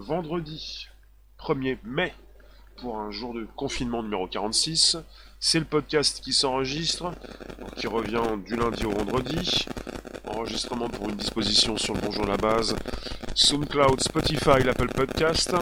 [0.00, 0.88] vendredi
[1.38, 2.12] 1er mai
[2.78, 4.96] pour un jour de confinement numéro 46.
[5.38, 7.12] C'est le podcast qui s'enregistre,
[7.76, 9.66] qui revient du lundi au vendredi.
[10.26, 12.76] Enregistrement pour une disposition sur le Bonjour la base,
[13.34, 15.54] SoundCloud, Spotify, l'Apple Podcast.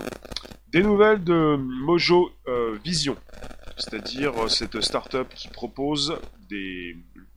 [0.68, 3.16] Des nouvelles de Mojo euh, Vision,
[3.77, 6.18] c'est-à-dire euh, cette start-up qui propose
[6.48, 6.96] des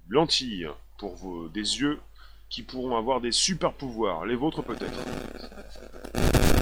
[0.10, 0.68] lentilles
[1.00, 2.00] pour vos, des yeux
[2.50, 5.00] qui pourront avoir des super pouvoirs, les vôtres peut-être.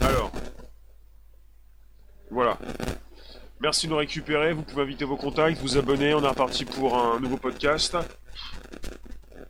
[0.09, 0.31] Alors,
[2.31, 2.57] voilà.
[3.59, 6.97] Merci de nous récupérer, vous pouvez inviter vos contacts, vous abonner, on est reparti pour
[6.97, 7.95] un nouveau podcast.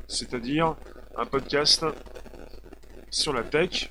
[0.10, 0.76] C'est-à-dire
[1.16, 1.86] un podcast
[3.10, 3.90] sur la tech.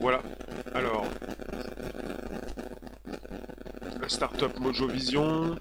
[0.00, 0.20] Voilà.
[0.74, 1.04] Alors,
[4.00, 5.56] la startup Mojo Vision,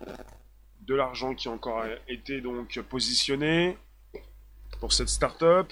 [0.81, 3.77] de l'argent qui a encore été donc positionné
[4.79, 5.71] pour cette startup.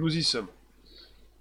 [0.00, 0.46] Nous y sommes.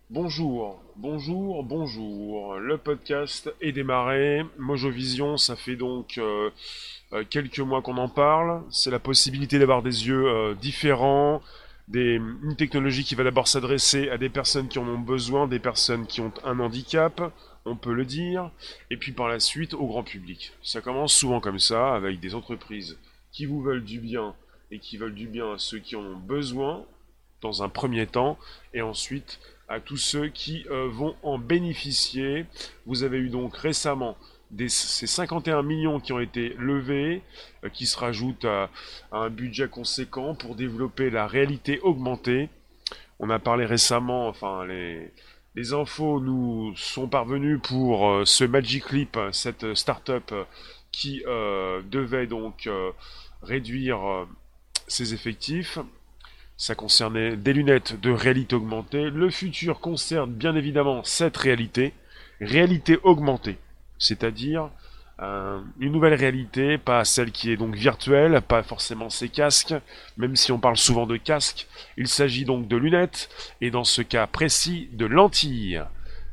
[0.09, 2.57] Bonjour, bonjour, bonjour.
[2.57, 4.43] Le podcast est démarré.
[4.57, 6.49] Mojo Vision, ça fait donc euh,
[7.13, 8.61] euh, quelques mois qu'on en parle.
[8.69, 11.41] C'est la possibilité d'avoir des yeux euh, différents,
[11.87, 15.59] des, une technologie qui va d'abord s'adresser à des personnes qui en ont besoin, des
[15.59, 17.31] personnes qui ont un handicap,
[17.63, 18.51] on peut le dire,
[18.91, 20.51] et puis par la suite au grand public.
[20.61, 22.97] Ça commence souvent comme ça, avec des entreprises
[23.31, 24.35] qui vous veulent du bien
[24.69, 26.83] et qui veulent du bien à ceux qui en ont besoin
[27.41, 28.37] dans un premier temps,
[28.73, 32.45] et ensuite à tous ceux qui euh, vont en bénéficier.
[32.85, 34.17] Vous avez eu donc récemment
[34.67, 37.21] ces 51 millions qui ont été levés,
[37.63, 38.69] euh, qui se rajoutent à,
[39.11, 42.49] un budget conséquent pour développer la réalité augmentée.
[43.19, 45.13] On a parlé récemment, enfin les,
[45.73, 50.33] infos nous sont parvenues pour euh, ce Magic Leap, cette start-up
[50.91, 51.21] qui
[51.91, 52.67] devait donc
[53.43, 54.25] réduire
[54.87, 55.77] ses effectifs.
[56.61, 59.09] Ça concernait des lunettes de réalité augmentée.
[59.09, 61.93] Le futur concerne bien évidemment cette réalité,
[62.41, 63.57] réalité augmentée,
[63.97, 64.69] c'est-à-dire
[65.21, 69.73] une nouvelle réalité, pas celle qui est donc virtuelle, pas forcément ces casques,
[70.17, 71.65] même si on parle souvent de casques.
[71.95, 73.29] Il s'agit donc de lunettes,
[73.61, 75.81] et dans ce cas précis, de lentilles.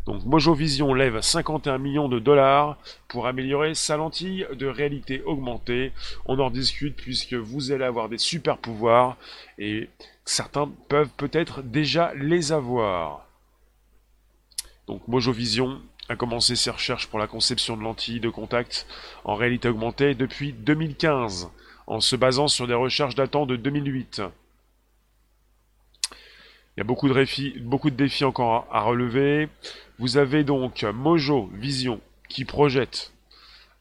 [0.06, 2.78] Donc Mojo Vision lève 51 millions de dollars
[3.08, 5.92] pour améliorer sa lentille de réalité augmentée.
[6.26, 9.16] On en discute puisque vous allez avoir des super pouvoirs
[9.58, 9.90] et
[10.24, 13.26] certains peuvent peut-être déjà les avoir.
[14.86, 18.86] Donc Mojo Vision a commencé ses recherches pour la conception de lentilles de contact
[19.24, 21.50] en réalité augmentée depuis 2015,
[21.88, 24.22] en se basant sur des recherches datant de 2008.
[26.76, 29.48] Il y a beaucoup de, défis, encore à relever.
[29.98, 33.14] Vous avez donc Mojo Vision qui projette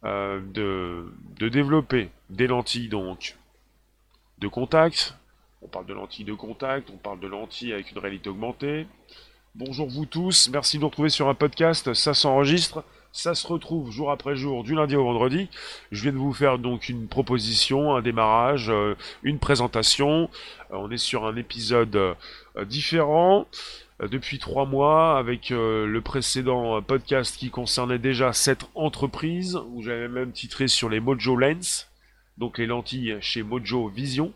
[0.05, 3.35] euh, de, développer des lentilles donc
[4.39, 5.17] de contact.
[5.61, 8.87] On parle de lentilles de contact, on parle de lentilles avec une réalité augmentée.
[9.55, 13.91] Bonjour vous tous, merci de nous retrouver sur un podcast, ça s'enregistre, ça se retrouve
[13.91, 15.49] jour après jour du lundi au vendredi.
[15.91, 20.29] Je viens de vous faire donc une proposition, un démarrage, euh, une présentation.
[20.71, 22.15] Euh, on est sur un épisode
[22.67, 23.47] différent
[24.01, 30.31] depuis trois mois avec le précédent podcast qui concernait déjà cette entreprise où j'avais même
[30.31, 31.89] titré sur les Mojo Lens,
[32.37, 34.33] donc les lentilles chez Mojo Vision.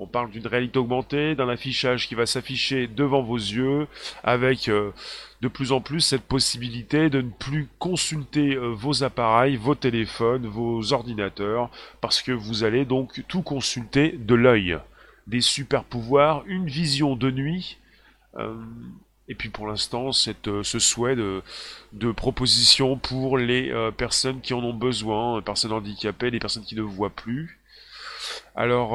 [0.00, 3.88] On parle d'une réalité augmentée, d'un affichage qui va s'afficher devant vos yeux,
[4.22, 4.92] avec euh,
[5.40, 10.46] de plus en plus cette possibilité de ne plus consulter euh, vos appareils, vos téléphones,
[10.46, 11.68] vos ordinateurs,
[12.00, 14.78] parce que vous allez donc tout consulter de l'œil.
[15.26, 17.78] Des super pouvoirs, une vision de nuit.
[18.36, 18.54] Euh,
[19.28, 21.42] et puis pour l'instant, ce souhait de,
[22.12, 26.82] proposition pour les personnes qui en ont besoin, les personnes handicapées, les personnes qui ne
[26.82, 27.60] voient plus.
[28.56, 28.94] Alors,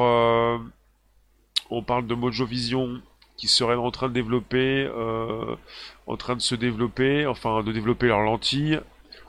[1.70, 3.00] on parle de Mojo Vision
[3.36, 5.56] qui serait en train de développer, euh,
[6.06, 8.80] en train de se développer, enfin de développer leurs lentilles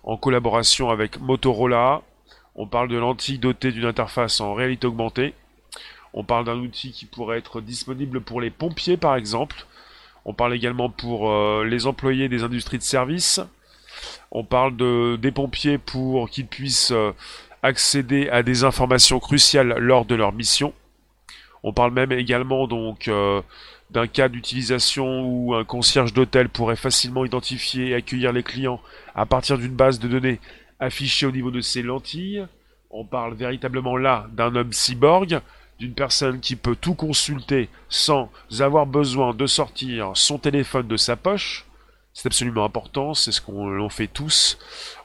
[0.03, 2.03] en collaboration avec Motorola.
[2.55, 5.33] On parle de lentilles dotées d'une interface en réalité augmentée.
[6.13, 9.65] On parle d'un outil qui pourrait être disponible pour les pompiers par exemple.
[10.25, 13.39] On parle également pour euh, les employés des industries de services.
[14.31, 17.11] On parle de, des pompiers pour qu'ils puissent euh,
[17.61, 20.73] accéder à des informations cruciales lors de leur mission.
[21.63, 22.67] On parle même également
[23.07, 23.41] euh,
[23.91, 28.81] d'un cas d'utilisation où un concierge d'hôtel pourrait facilement identifier et accueillir les clients
[29.13, 30.39] à partir d'une base de données
[30.79, 32.45] affichée au niveau de ses lentilles.
[32.89, 35.39] On parle véritablement là d'un homme cyborg,
[35.79, 38.29] d'une personne qui peut tout consulter sans
[38.59, 41.65] avoir besoin de sortir son téléphone de sa poche.
[42.13, 44.57] C'est absolument important, c'est ce qu'on fait tous.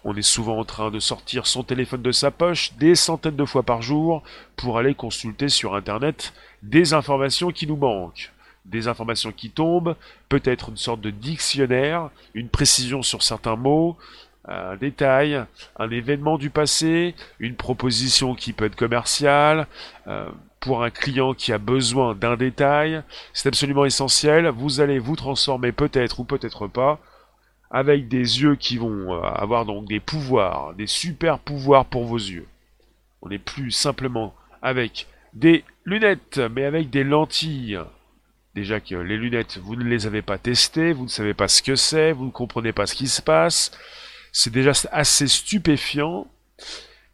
[0.04, 3.44] On est souvent en train de sortir son téléphone de sa poche des centaines de
[3.44, 4.22] fois par jour
[4.54, 6.32] pour aller consulter sur Internet
[6.62, 8.30] des informations qui nous manquent.
[8.64, 9.96] Des informations qui tombent,
[10.28, 13.96] peut-être une sorte de dictionnaire, une précision sur certains mots,
[14.46, 15.44] un détail,
[15.78, 19.66] un événement du passé, une proposition qui peut être commerciale,
[20.06, 20.30] euh,
[20.60, 23.02] pour un client qui a besoin d'un détail,
[23.32, 24.48] c'est absolument essentiel.
[24.48, 27.00] Vous allez vous transformer peut-être ou peut-être pas
[27.70, 32.18] avec des yeux qui vont euh, avoir donc des pouvoirs, des super pouvoirs pour vos
[32.18, 32.46] yeux.
[33.22, 37.78] On n'est plus simplement avec des lunettes, mais avec des lentilles.
[38.54, 41.62] Déjà que les lunettes, vous ne les avez pas testées, vous ne savez pas ce
[41.62, 43.70] que c'est, vous ne comprenez pas ce qui se passe.
[44.32, 46.26] C'est déjà assez stupéfiant.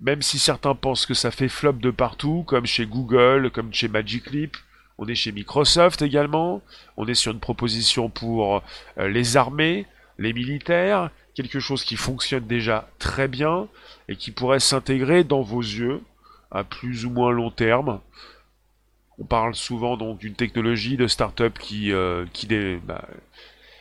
[0.01, 3.89] Même si certains pensent que ça fait flop de partout, comme chez Google, comme chez
[3.89, 4.57] Magic Leap,
[4.99, 6.63] on est chez Microsoft également,
[6.97, 8.63] on est sur une proposition pour
[8.99, 9.87] euh, les armées,
[10.19, 13.69] les militaires, quelque chose qui fonctionne déjà très bien
[14.09, 16.03] et qui pourrait s'intégrer dans vos yeux
[16.51, 18.01] à plus ou moins long terme.
[19.19, 22.27] On parle souvent donc d'une technologie de start-up qui, euh,
[22.85, 23.07] bah,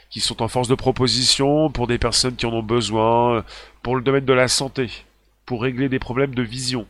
[0.10, 3.44] qui sont en force de proposition pour des personnes qui en ont besoin,
[3.84, 4.90] pour le domaine de la santé
[5.46, 6.88] pour régler des problèmes de vision.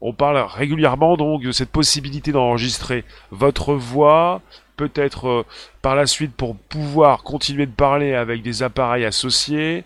[0.00, 4.42] On parle régulièrement donc de cette possibilité d'enregistrer votre voix,
[4.76, 5.46] peut-être euh,
[5.82, 9.84] par la suite pour pouvoir continuer de parler avec des appareils associés,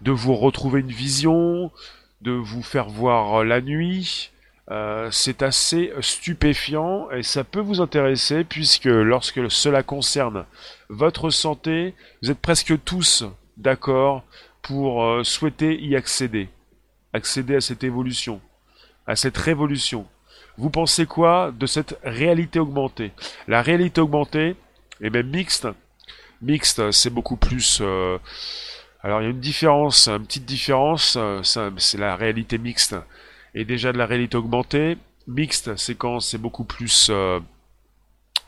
[0.00, 1.70] de vous retrouver une vision,
[2.22, 4.30] de vous faire voir euh, la nuit.
[4.70, 10.44] Euh, c'est assez stupéfiant et ça peut vous intéresser puisque lorsque cela concerne
[10.88, 13.24] votre santé, vous êtes presque tous
[13.56, 14.22] d'accord
[14.62, 16.48] pour souhaiter y accéder
[17.12, 18.40] accéder à cette évolution,
[19.06, 20.06] à cette révolution.
[20.56, 23.12] Vous pensez quoi de cette réalité augmentée?
[23.48, 24.56] La réalité augmentée,
[25.00, 25.68] et même mixte,
[26.40, 27.78] mixte, c'est beaucoup plus...
[27.80, 28.18] Euh,
[29.02, 32.94] alors il y a une différence, une petite différence, euh, c'est la réalité mixte
[33.54, 34.96] et déjà de la réalité augmentée.
[35.26, 37.40] Mixte, c'est quand c'est beaucoup plus euh,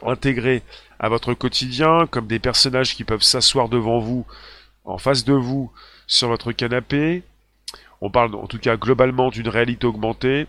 [0.03, 0.63] intégré
[0.99, 4.27] à votre quotidien, comme des personnages qui peuvent s'asseoir devant vous,
[4.85, 5.73] en face de vous,
[6.07, 7.23] sur votre canapé,
[8.01, 10.47] on parle en tout cas globalement d'une réalité augmentée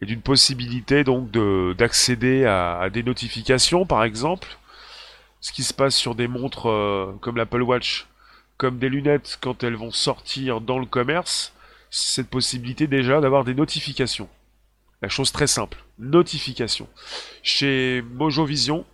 [0.00, 1.30] et d'une possibilité donc
[1.76, 4.56] d'accéder à, des notifications par exemple.
[5.40, 8.06] Ce qui se passe sur des montres euh, comme l'Apple Watch,
[8.58, 11.54] comme des lunettes quand elles vont sortir dans le commerce,
[11.90, 14.28] cette possibilité déjà d'avoir des notifications.
[15.00, 16.86] La chose très simple, notification.
[17.42, 18.84] Chez Mojo Vision,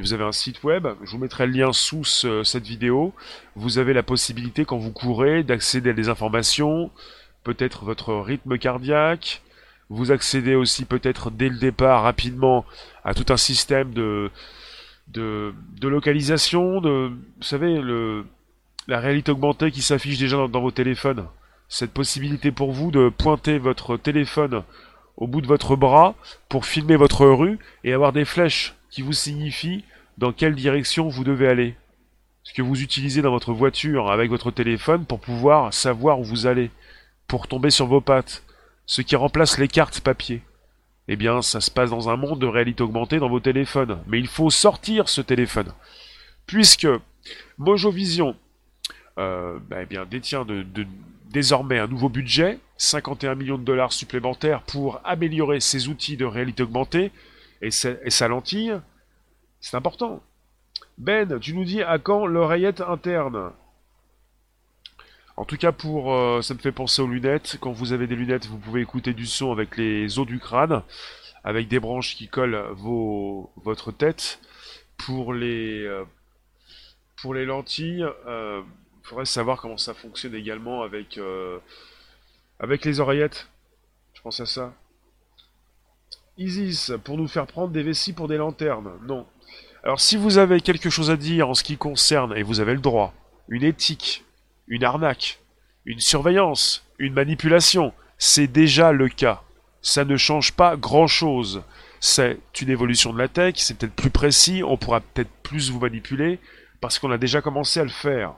[0.00, 3.14] vous avez un site web, je vous mettrai le lien sous cette vidéo.
[3.56, 6.90] Vous avez la possibilité, quand vous courez, d'accéder à des informations,
[7.44, 9.42] peut-être votre rythme cardiaque.
[9.88, 12.64] Vous accédez aussi peut-être dès le départ rapidement
[13.04, 14.30] à tout un système de,
[15.08, 15.52] de,
[15.82, 18.24] localisation, de, vous savez, le,
[18.86, 21.26] la réalité augmentée qui s'affiche déjà dans, dans vos téléphones.
[21.68, 24.62] Cette possibilité pour vous de pointer votre téléphone
[25.16, 26.14] au bout de votre bras
[26.48, 29.84] pour filmer votre rue et avoir des flèches qui vous signifient
[30.20, 31.74] dans quelle direction vous devez aller?
[32.42, 36.46] Ce que vous utilisez dans votre voiture avec votre téléphone pour pouvoir savoir où vous
[36.46, 36.70] allez,
[37.26, 38.44] pour tomber sur vos pattes,
[38.84, 40.42] ce qui remplace les cartes papier.
[41.08, 43.98] Eh bien, ça se passe dans un monde de réalité augmentée dans vos téléphones.
[44.08, 45.72] Mais il faut sortir ce téléphone.
[46.46, 46.88] Puisque
[47.56, 48.36] Mojo Vision
[49.18, 50.46] euh, bah, eh détient
[51.30, 56.62] désormais un nouveau budget, 51 millions de dollars supplémentaires pour améliorer ses outils de réalité
[56.62, 57.10] augmentée
[57.62, 58.74] et sa lentille,
[59.60, 60.22] c'est important.
[60.98, 63.52] Ben, tu nous dis à quand l'oreillette interne?
[65.36, 67.56] En tout cas, pour, euh, ça me fait penser aux lunettes.
[67.60, 70.82] Quand vous avez des lunettes, vous pouvez écouter du son avec les os du crâne,
[71.44, 74.40] avec des branches qui collent vos, votre tête.
[74.98, 76.04] Pour les, euh,
[77.22, 78.60] pour les lentilles, il euh,
[79.02, 81.18] faudrait savoir comment ça fonctionne également avec,
[82.58, 83.48] avec les oreillettes.
[84.12, 84.74] Je pense à ça.
[86.36, 88.92] Isis, pour nous faire prendre des vessies pour des lanternes.
[89.06, 89.26] Non,
[89.82, 92.74] alors si vous avez quelque chose à dire en ce qui concerne, et vous avez
[92.74, 93.14] le droit,
[93.48, 94.24] une éthique,
[94.68, 95.40] une arnaque,
[95.86, 99.42] une surveillance, une manipulation, c'est déjà le cas.
[99.80, 101.62] Ça ne change pas grand-chose.
[102.00, 105.80] C'est une évolution de la tech, c'est peut-être plus précis, on pourra peut-être plus vous
[105.80, 106.38] manipuler,
[106.80, 108.34] parce qu'on a déjà commencé à le faire.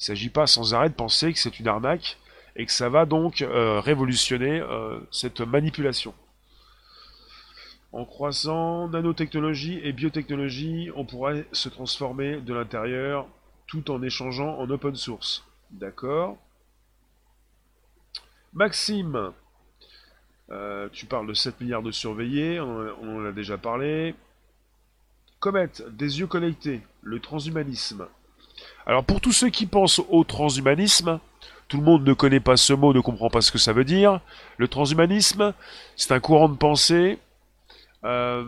[0.00, 2.18] Il ne s'agit pas sans arrêt de penser que c'est une arnaque,
[2.56, 6.12] et que ça va donc euh, révolutionner euh, cette manipulation.
[7.92, 13.26] En croissant nanotechnologie et biotechnologie, on pourrait se transformer de l'intérieur
[13.66, 15.44] tout en échangeant en open source.
[15.70, 16.38] D'accord
[18.54, 19.32] Maxime,
[20.50, 24.14] euh, tu parles de 7 milliards de surveillés, on, en a déjà parlé.
[25.38, 28.06] Comet, des yeux connectés, le transhumanisme.
[28.86, 31.20] Alors pour tous ceux qui pensent au transhumanisme,
[31.68, 33.84] tout le monde ne connaît pas ce mot, ne comprend pas ce que ça veut
[33.84, 34.20] dire.
[34.56, 35.52] Le transhumanisme,
[35.96, 37.18] c'est un courant de pensée,
[38.04, 38.44] euh,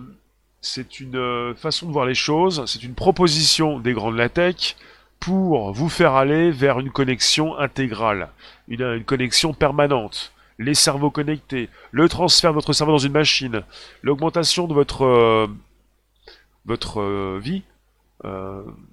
[0.61, 4.29] c'est une euh, façon de voir les choses, c'est une proposition des grands de la
[4.29, 4.77] tech
[5.21, 8.31] pour vous faire aller vers une connexion intégrale,
[8.69, 13.63] une, connexion permanente, les cerveaux connectés, le transfert de votre cerveau dans une machine,
[14.03, 15.47] l'augmentation de votre, euh,
[16.67, 17.63] votre vie,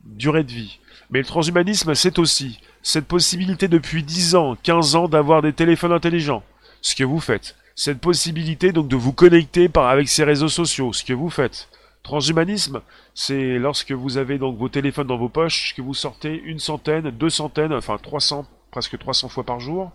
[0.03, 0.79] durée de vie.
[1.09, 5.93] Mais le transhumanisme, c'est aussi cette possibilité depuis 10 ans, 15 ans d'avoir des téléphones
[5.93, 6.43] intelligents,
[6.81, 7.55] ce que vous faites.
[7.75, 11.69] Cette possibilité donc de vous connecter par, avec ces réseaux sociaux, ce que vous faites.
[12.03, 12.81] Transhumanisme,
[13.13, 17.11] c'est lorsque vous avez donc vos téléphones dans vos poches, que vous sortez une centaine,
[17.11, 19.91] deux centaines, enfin 300, presque 300 fois par jour.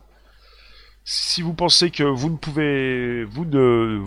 [1.04, 3.98] Si vous pensez que vous ne pouvez, vous ne,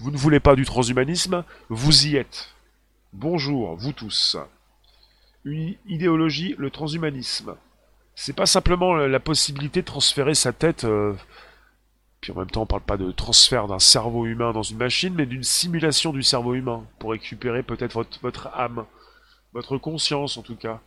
[0.00, 2.54] voulez pas du transhumanisme, vous y êtes.
[3.12, 4.36] Bonjour, vous tous.
[5.44, 7.54] Une idéologie, le transhumanisme
[8.14, 10.84] c'est pas simplement la possibilité de transférer sa tête.
[10.84, 11.14] Euh,
[12.24, 15.12] puis en même temps, on parle pas de transfert d'un cerveau humain dans une machine,
[15.14, 18.86] mais d'une simulation du cerveau humain pour récupérer peut-être votre, âme,
[19.52, 20.80] votre conscience en tout cas.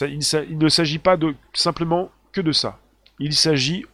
[0.00, 1.18] il, ne s'agit pas
[1.52, 2.78] simplement que de ça.
[3.18, 3.84] Il s'agit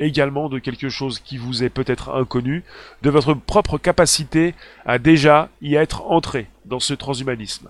[0.00, 2.64] également de quelque chose qui vous est peut-être inconnu,
[3.02, 7.68] de votre propre capacité à déjà y être entré dans ce transhumanisme.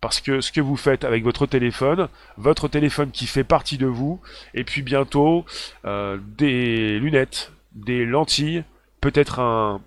[0.00, 3.86] Parce que ce que vous faites avec votre téléphone, votre téléphone qui fait partie de
[3.86, 4.20] vous,
[4.54, 5.44] et puis bientôt
[5.84, 7.52] euh, des lunettes,
[7.84, 8.64] des lentilles,
[9.00, 9.80] peut-être un,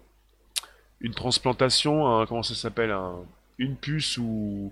[1.00, 2.95] une transplantation, comment ça s'appelle,
[3.57, 4.71] une puce ou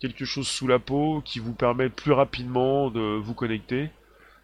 [0.00, 3.90] quelque chose sous la peau qui vous permet plus rapidement de vous connecter.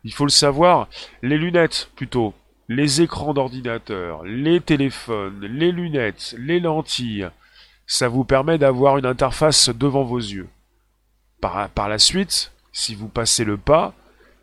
[0.04, 0.88] Il faut le savoir,
[1.22, 2.34] les lunettes plutôt,
[2.68, 7.28] les écrans d'ordinateur, les téléphones, les lunettes, les lentilles,
[7.86, 10.48] ça vous permet d'avoir une interface devant vos yeux.
[11.40, 13.94] Par, par, la suite, si vous passez le pas,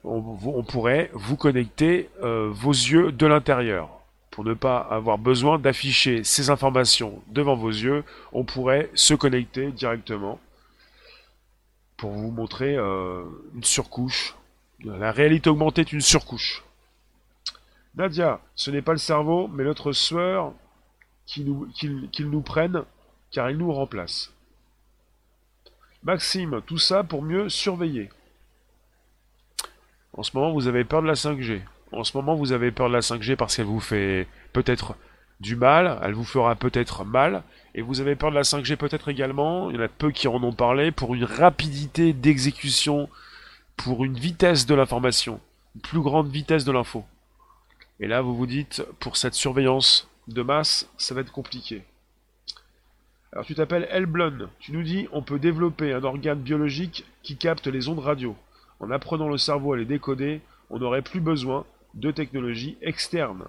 [0.04, 3.90] on, pourrait vous connecter euh, vos yeux de l'intérieur.
[4.32, 9.72] Pour ne pas avoir besoin d'afficher ces informations devant vos yeux, on pourrait se connecter
[9.72, 10.40] directement
[11.98, 13.24] pour vous montrer euh,
[13.56, 14.36] une surcouche.
[14.84, 16.64] La réalité augmentée est une surcouche.
[17.96, 20.52] Nadia, ce n'est pas le cerveau, mais notre sueur
[21.26, 21.70] qui nous,
[22.20, 22.84] nous prenne
[23.32, 24.34] car il nous remplace.
[26.04, 28.10] Maxime, tout ça pour mieux surveiller.
[30.14, 31.62] En ce moment, vous avez peur de la 5G.
[31.92, 34.96] En ce moment, vous avez peur de la 5G parce qu'elle vous fait peut-être
[35.40, 37.44] du mal, elle vous fera peut-être mal,
[37.76, 40.28] et vous avez peur de la 5G peut-être également, il y en a peu qui
[40.28, 43.10] en ont parlé, pour une rapidité d'exécution,
[43.76, 45.40] pour une vitesse de l'information,
[45.76, 47.04] une plus grande vitesse de l'info.
[48.00, 51.84] Et là, vous vous dites, pour cette surveillance de masse, ça va être compliqué.
[53.34, 54.48] Alors tu t'appelles Elblon.
[54.60, 58.36] Tu nous dis on peut développer un organe biologique qui capte les ondes radio.
[58.84, 63.46] En apprenant le cerveau à les décoder, on n'aurait plus besoin de technologies externes.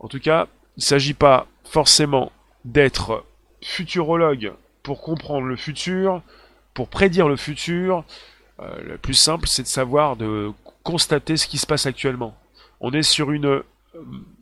[0.00, 2.30] En tout cas, il ne s'agit pas forcément
[2.66, 3.24] d'être
[3.62, 6.20] futurologue pour comprendre le futur,
[6.74, 8.04] pour prédire le futur.
[8.60, 12.36] Euh, le plus simple, c'est de savoir, de constater ce qui se passe actuellement.
[12.80, 13.64] On est sur une euh,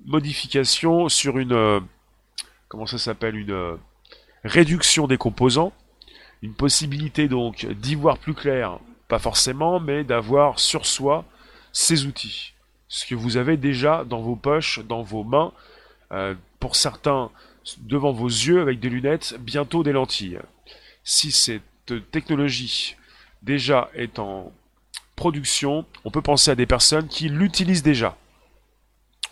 [0.04, 1.78] modification, sur une euh,
[2.66, 3.78] comment ça s'appelle, une
[4.42, 5.72] réduction des composants,
[6.42, 11.24] une possibilité donc d'y voir plus clair, pas forcément, mais d'avoir sur soi
[11.72, 12.52] ces outils.
[12.88, 15.52] Ce que vous avez déjà dans vos poches, dans vos mains,
[16.12, 17.30] euh, pour certains
[17.78, 20.38] devant vos yeux avec des lunettes, bientôt des lentilles.
[21.04, 21.62] Si cette
[22.10, 22.96] technologie
[23.42, 24.52] déjà est en
[25.16, 28.16] production, on peut penser à des personnes qui l'utilisent déjà.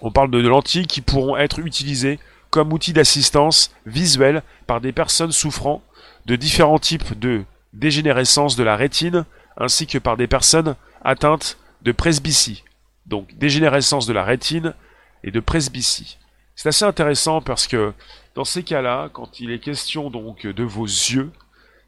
[0.01, 2.19] On parle de lentilles qui pourront être utilisées
[2.51, 5.83] comme outil d'assistance visuelle par des personnes souffrant
[6.27, 9.25] de différents types de dégénérescence de la rétine,
[9.57, 12.65] ainsi que par des personnes atteintes de presbytie.
[13.07, 14.75] Donc dégénérescence de la rétine
[15.23, 16.19] et de presbytie.
[16.55, 17.93] C'est assez intéressant parce que
[18.35, 21.31] dans ces cas-là, quand il est question donc de vos yeux,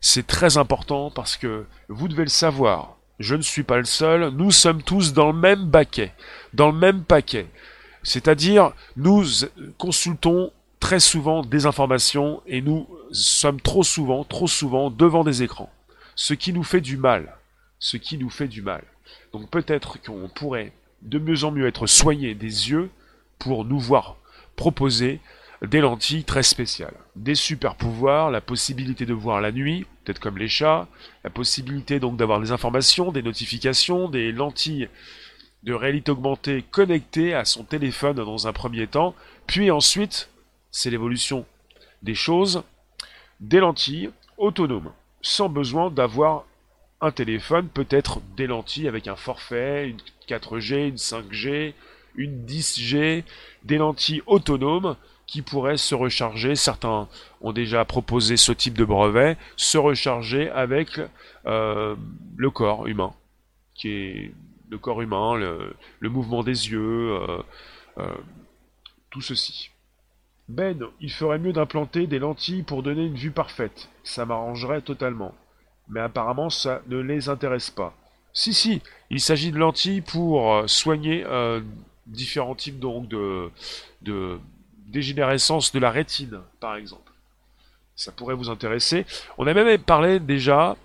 [0.01, 2.97] c'est très important parce que vous devez le savoir.
[3.19, 6.13] Je ne suis pas le seul, nous sommes tous dans le même baquet,
[6.55, 7.47] dans le même paquet.
[8.05, 9.25] C'est-à-dire, nous
[9.77, 15.73] consultons très souvent des informations et nous sommes trop souvent, trop souvent devant des écrans.
[16.15, 17.38] Ce qui nous fait du mal.
[17.79, 18.85] Ce qui nous fait du mal.
[19.33, 22.91] Donc peut-être qu'on pourrait de mieux en mieux être soigné des yeux
[23.39, 24.17] pour nous voir
[24.57, 25.21] proposer
[25.63, 26.95] des lentilles très spéciales.
[27.17, 30.87] Des super pouvoirs, la possibilité de voir la nuit, peut-être comme les chats,
[31.25, 34.89] la possibilité donc d'avoir des informations, des notifications, des lentilles
[35.65, 39.15] de réalité augmentée connectées à son téléphone dans un premier temps,
[39.47, 40.31] puis ensuite,
[40.71, 41.45] c'est l'évolution
[42.03, 42.63] des choses,
[43.41, 46.45] des lentilles autonomes, sans besoin d'avoir
[47.01, 51.75] un téléphone peut être des lentilles avec un forfait, une 4G, une 5G,
[52.17, 53.25] une 10G,
[53.65, 57.07] des lentilles autonomes qui pourraient se recharger, certains
[57.43, 61.01] ont déjà proposé ce type de brevet, se recharger avec
[61.47, 61.95] euh,
[62.37, 63.13] le corps humain,
[63.75, 64.33] qui
[64.71, 67.43] le corps humain, le, mouvement des yeux, euh,
[67.99, 68.15] euh,
[69.11, 69.71] tout ceci.
[70.49, 73.91] Ben, il ferait mieux d'implanter des lentilles pour donner une vue parfaite.
[74.03, 75.35] Ça m'arrangerait totalement.
[75.89, 77.95] Mais apparemment, ça ne les intéresse pas.
[78.33, 81.25] Si, si, il s'agit de lentilles pour soigner
[82.07, 84.39] différents types de
[84.89, 87.13] dégénérescence de la rétine, par exemple.
[87.97, 89.07] Ça pourrait vous intéresser.
[89.39, 90.77] On a même parlé déjà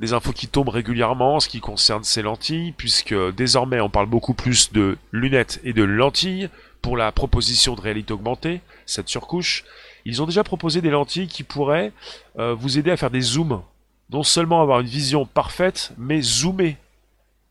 [0.00, 4.06] des infos qui tombent régulièrement en ce qui concerne ces lentilles, puisque désormais on parle
[4.06, 6.48] beaucoup plus de lunettes et de lentilles
[6.80, 9.64] pour la proposition de réalité augmentée, cette surcouche.
[10.04, 11.92] Ils ont déjà proposé des lentilles qui pourraient
[12.38, 13.62] euh, vous aider à faire des zooms.
[14.12, 16.76] Non seulement avoir une vision parfaite, mais zoomer.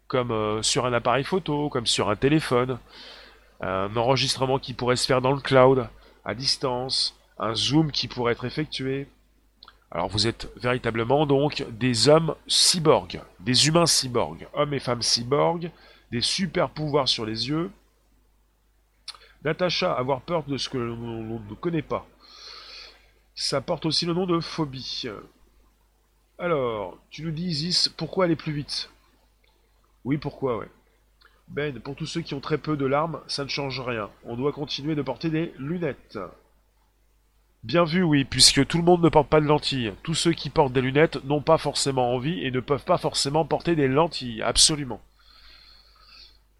[0.07, 2.77] Comme euh, sur un appareil photo, comme sur un téléphone
[3.61, 5.87] un enregistrement qui pourrait se faire dans le cloud,
[6.25, 9.07] à distance, un zoom qui pourrait être effectué.
[9.91, 15.69] Alors vous êtes véritablement donc des hommes cyborgs, des humains cyborgs, hommes et femmes cyborgs,
[16.11, 17.71] des super pouvoirs sur les yeux.
[19.43, 22.07] Natacha, avoir peur de ce que l'on ne connaît pas.
[23.35, 25.07] Ça porte aussi le nom de phobie.
[26.41, 28.89] Alors, tu nous dis Isis, pourquoi aller plus vite?
[30.03, 30.69] Oui, pourquoi, ouais.
[31.49, 34.09] Ben, pour tous ceux qui ont très peu de larmes, ça ne change rien.
[34.25, 36.17] On doit continuer de porter des lunettes.
[37.61, 39.93] Bien vu, oui, puisque tout le monde ne porte pas de lentilles.
[40.01, 43.45] Tous ceux qui portent des lunettes n'ont pas forcément envie et ne peuvent pas forcément
[43.45, 44.99] porter des lentilles, absolument.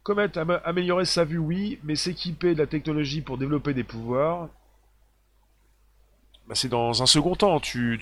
[0.04, 0.30] Comet,
[0.64, 4.48] améliorer sa vue, oui, mais s'équiper de la technologie pour développer des pouvoirs,
[6.52, 7.62] bah, c'est dans un second temps.
[7.62, 7.98] Tu,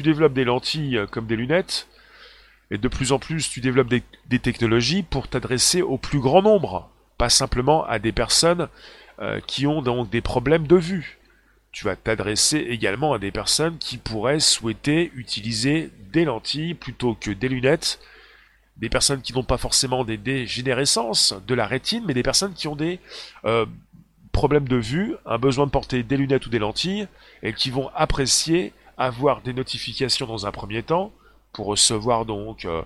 [0.00, 1.88] développes des lentilles comme des lunettes,
[2.70, 6.90] et de plus en plus, tu développes des, technologies pour t'adresser au plus grand nombre,
[7.16, 8.68] pas simplement à des personnes
[9.20, 11.18] euh, qui ont donc des problèmes de vue.
[11.72, 17.30] Tu vas t'adresser également à des personnes qui pourraient souhaiter utiliser des lentilles plutôt que
[17.30, 18.00] des lunettes,
[18.76, 22.68] des personnes qui n'ont pas forcément des dégénérescences de la rétine, mais des personnes qui
[22.68, 23.00] ont des
[23.46, 23.64] euh,
[24.34, 27.08] problèmes de vue, un besoin de porter des lunettes ou des lentilles,
[27.42, 31.12] et qui vont apprécier avoir des notifications dans un premier temps,
[31.54, 32.82] pour recevoir donc euh,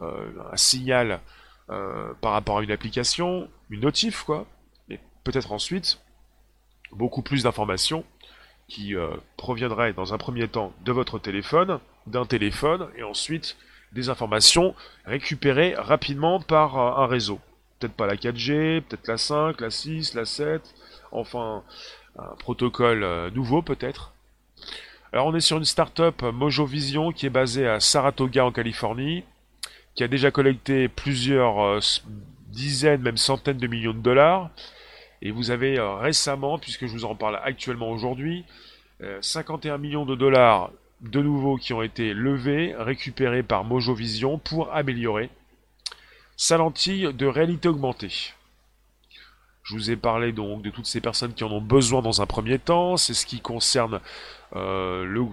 [0.00, 1.20] euh, un signal
[1.68, 4.46] euh, par rapport à une application, une notif quoi,
[4.88, 6.00] et peut-être ensuite
[6.92, 8.04] beaucoup plus d'informations
[8.68, 8.94] qui
[9.36, 13.58] proviendraient dans un premier temps de votre téléphone, d'un téléphone, et ensuite
[13.92, 17.40] des informations récupérées rapidement par un réseau.
[17.84, 20.62] Peut-être pas la 4G, peut-être la 5, la 6, la 7,
[21.12, 21.62] enfin
[22.18, 24.14] un protocole nouveau peut-être,
[25.14, 29.22] alors on est sur une startup Mojo Vision qui est basée à Saratoga en Californie,
[29.94, 31.78] qui a déjà collecté plusieurs euh,
[32.48, 34.50] dizaines, même centaines de millions de dollars.
[35.22, 38.44] Et vous avez euh, récemment, puisque je vous en parle actuellement aujourd'hui,
[39.20, 44.38] 51 euh, millions de dollars de nouveau qui ont été levés, récupérés par Mojo Vision
[44.38, 45.30] pour améliorer
[46.36, 48.32] sa lentille de réalité augmentée.
[49.62, 52.26] Je vous ai parlé donc de toutes ces personnes qui en ont besoin dans un
[52.26, 52.98] premier temps.
[52.98, 54.00] C'est ce qui concerne
[54.54, 55.26] euh,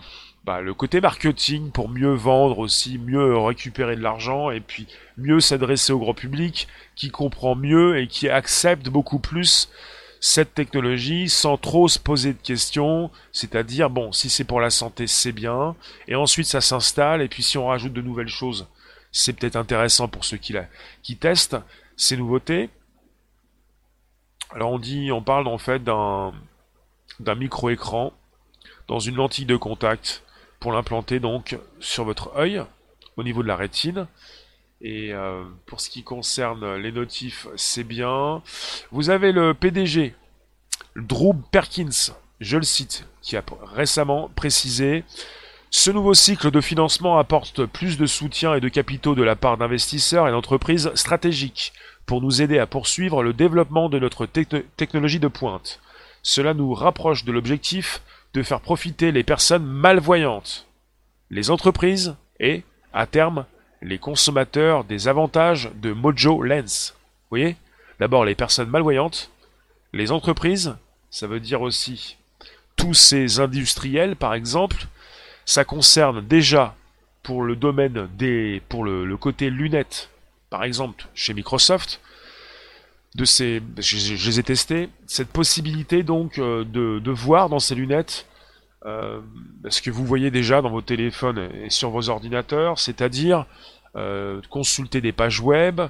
[0.46, 4.88] bah, le côté marketing pour mieux vendre aussi, mieux récupérer de l'argent et puis
[5.18, 9.70] mieux s'adresser au grand public qui comprend mieux et qui accepte beaucoup plus
[10.22, 15.08] cette technologie sans trop se poser de questions, c'est-à-dire bon, si c'est pour la santé,
[15.08, 15.76] c'est bien,
[16.08, 18.68] et ensuite ça s'installe, et puis si on rajoute de nouvelles choses,
[19.12, 21.58] c'est peut-être intéressant pour ceux qui, testent
[21.98, 22.70] ces nouveautés.
[24.52, 26.34] Alors on dit, on parle en fait d'un
[27.20, 28.14] d'un micro-écran
[28.88, 30.24] dans une lentille de contact
[30.60, 32.64] pour l'implanter donc sur votre œil
[33.18, 34.08] au niveau de la rétine.
[34.82, 38.42] Et euh, pour ce qui concerne les notifs, c'est bien.
[38.92, 40.16] Vous avez le PDG,
[40.96, 45.04] Drew Perkins, je le cite, qui a récemment précisé
[45.74, 49.56] ce nouveau cycle de financement apporte plus de soutien et de capitaux de la part
[49.56, 51.72] d'investisseurs et d'entreprises stratégiques
[52.06, 55.80] pour nous aider à poursuivre le développement de notre technologie de pointe.
[56.24, 58.02] Cela nous rapproche de l'objectif
[58.34, 60.68] de faire profiter les personnes malvoyantes,
[61.30, 63.46] les entreprises et, à terme,
[63.82, 66.96] les consommateurs des avantages de Mojo Lens.
[66.98, 67.56] Vous voyez?
[68.00, 69.32] D'abord les personnes malvoyantes,
[69.94, 70.76] les entreprises,
[71.10, 72.18] ça veut dire aussi
[72.76, 74.88] tous ces industriels par exemple,
[75.52, 76.76] ça concerne déjà
[77.24, 80.10] pour le domaine des pour le, côté lunettes
[80.50, 82.00] par exemple chez Microsoft,
[83.16, 87.76] de ces, je, les ai testés, cette possibilité donc euh, de, de voir dans ces
[87.76, 88.28] lunettes
[88.86, 89.20] euh,
[89.68, 93.46] ce que vous voyez déjà dans vos téléphones et sur vos ordinateurs, c'est-à-dire
[93.98, 95.82] euh, consulter des pages web,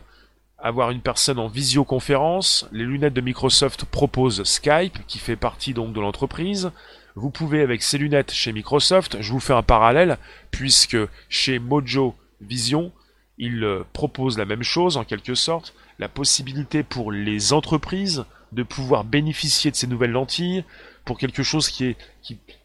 [0.58, 2.68] avoir une personne en visioconférence.
[2.72, 6.72] Les lunettes de Microsoft proposent Skype, qui fait partie donc de l'entreprise.
[7.16, 10.18] Vous pouvez avec ces lunettes chez Microsoft, je vous fais un parallèle,
[10.50, 10.98] puisque
[11.30, 12.92] chez Mojo Vision,
[13.38, 18.64] ils euh, proposent la même chose en quelque sorte, la possibilité pour les entreprises de
[18.64, 20.64] pouvoir bénéficier de ces nouvelles lentilles
[21.06, 21.96] pour quelque chose qui,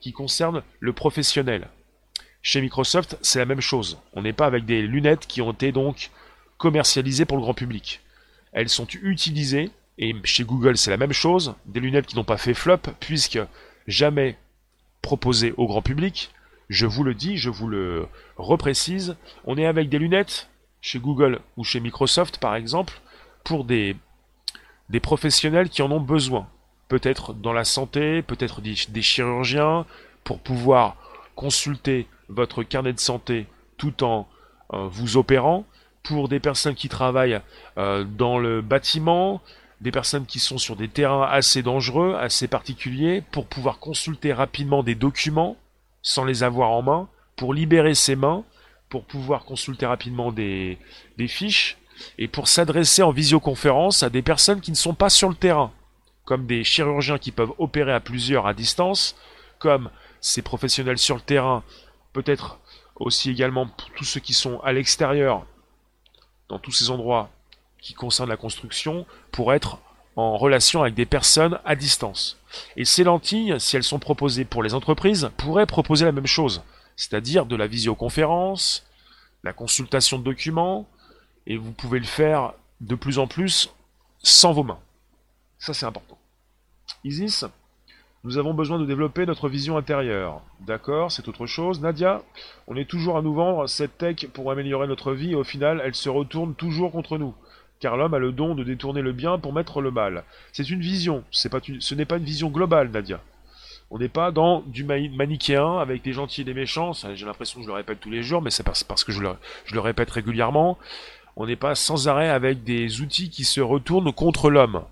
[0.00, 1.68] qui concerne le professionnel.
[2.42, 3.98] Chez Microsoft, c'est la même chose.
[4.12, 6.10] On n'est pas avec des lunettes qui ont été donc
[6.58, 8.00] commercialisées pour le grand public.
[8.52, 12.36] Elles sont utilisées, et chez Google c'est la même chose, des lunettes qui n'ont pas
[12.36, 13.40] fait flop, puisque
[13.86, 14.36] jamais
[15.02, 16.30] proposées au grand public.
[16.68, 20.48] Je vous le dis, je vous le reprécise, on est avec des lunettes
[20.80, 23.00] chez Google ou chez Microsoft par exemple,
[23.44, 23.96] pour des,
[25.02, 26.48] professionnels qui en ont besoin.
[26.88, 29.86] Peut-être dans la santé, peut-être des, des chirurgiens,
[30.24, 30.96] pour pouvoir
[31.36, 33.46] consulter votre carnet de santé
[33.76, 34.28] tout en
[34.72, 35.64] euh, vous opérant,
[36.02, 37.40] pour des personnes qui travaillent
[37.78, 39.40] euh, dans le bâtiment,
[39.80, 44.82] des personnes qui sont sur des terrains assez dangereux, assez particuliers, pour pouvoir consulter rapidement
[44.82, 45.56] des documents
[46.02, 48.44] sans les avoir en main, pour libérer ses mains,
[48.88, 50.78] pour pouvoir consulter rapidement des,
[51.26, 51.76] fiches,
[52.18, 55.72] et pour s'adresser en visioconférence à des personnes qui ne sont pas sur le terrain,
[56.24, 59.16] comme des chirurgiens qui peuvent opérer à plusieurs à distance,
[59.58, 61.62] comme ces professionnels sur le terrain,
[62.12, 62.58] peut-être
[62.94, 65.44] aussi également tous ceux qui sont à l'extérieur,
[66.48, 67.30] dans tous ces endroits
[67.86, 69.78] qui concernent la construction, pour être
[70.16, 72.36] en relation avec des personnes à distance.
[72.76, 76.64] Et ces lentilles, si elles sont proposées pour les entreprises, pourraient proposer la même chose,
[76.96, 78.84] c'est-à-dire de la visioconférence,
[79.44, 80.88] la consultation de documents,
[81.46, 83.70] et vous pouvez le faire de plus en plus
[84.18, 84.80] sans vos mains.
[85.60, 86.18] Ça c'est important.
[87.04, 87.44] Isis,
[88.24, 90.42] nous avons besoin de développer notre vision intérieure.
[90.58, 91.80] D'accord, c'est autre chose.
[91.80, 92.22] Nadia,
[92.66, 95.80] on est toujours à nous vendre cette tech pour améliorer notre vie et au final,
[95.84, 97.32] elle se retourne toujours contre nous.
[97.80, 100.24] Car l'homme a le don de détourner le bien pour mettre le mal.
[100.52, 103.20] C'est une vision, pas ce n'est pas une vision globale, Nadia.
[103.90, 106.92] On n'est pas dans du manichéen avec des gentils et des méchants.
[107.14, 109.80] J'ai l'impression que je le répète tous les jours, mais c'est parce, que je le
[109.80, 110.76] répète régulièrement.
[111.36, 114.82] On n'est pas sans arrêt avec des outils qui se retournent contre l'homme.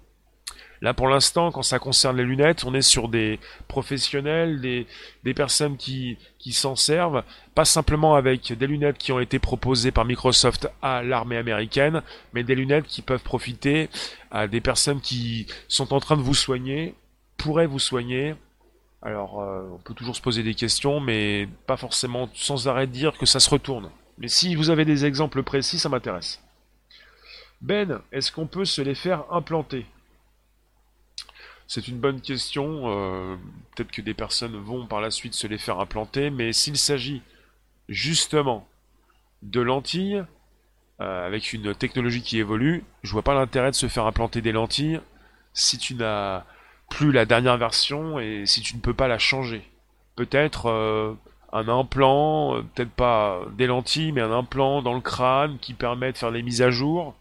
[0.80, 5.76] Là, pour l'instant, quand ça concerne les lunettes, on est sur des professionnels, des, personnes
[5.76, 6.18] qui,
[6.50, 7.22] s'en servent,
[7.54, 12.42] pas simplement avec des lunettes qui ont été proposées par Microsoft à l'armée américaine, mais
[12.42, 13.88] des lunettes qui peuvent profiter
[14.30, 16.94] à des personnes qui sont en train de vous soigner,
[17.36, 18.34] pourraient vous soigner.
[19.02, 23.16] Alors, euh, on peut toujours se poser des questions, mais pas forcément sans arrêt dire
[23.18, 23.90] que ça se retourne.
[24.18, 26.42] Mais si vous avez des exemples précis, ça m'intéresse.
[27.60, 29.86] Ben, est-ce qu'on peut se les faire implanter?
[31.66, 32.82] C'est une bonne question.
[32.84, 33.36] Euh,
[33.74, 37.22] peut-être que des personnes vont par la suite se les faire implanter, mais s'il s'agit
[37.88, 38.66] justement
[39.42, 40.24] de lentilles,
[41.00, 44.52] euh, avec une technologie qui évolue, je vois pas l'intérêt de se faire implanter des
[44.52, 45.00] lentilles
[45.52, 46.44] si tu n'as
[46.90, 49.68] plus la dernière version et si tu ne peux pas la changer.
[50.16, 51.14] Peut-être euh,
[51.52, 56.18] un implant, peut-être pas des lentilles, mais un implant dans le crâne qui permet de
[56.18, 57.16] faire les mises à jour,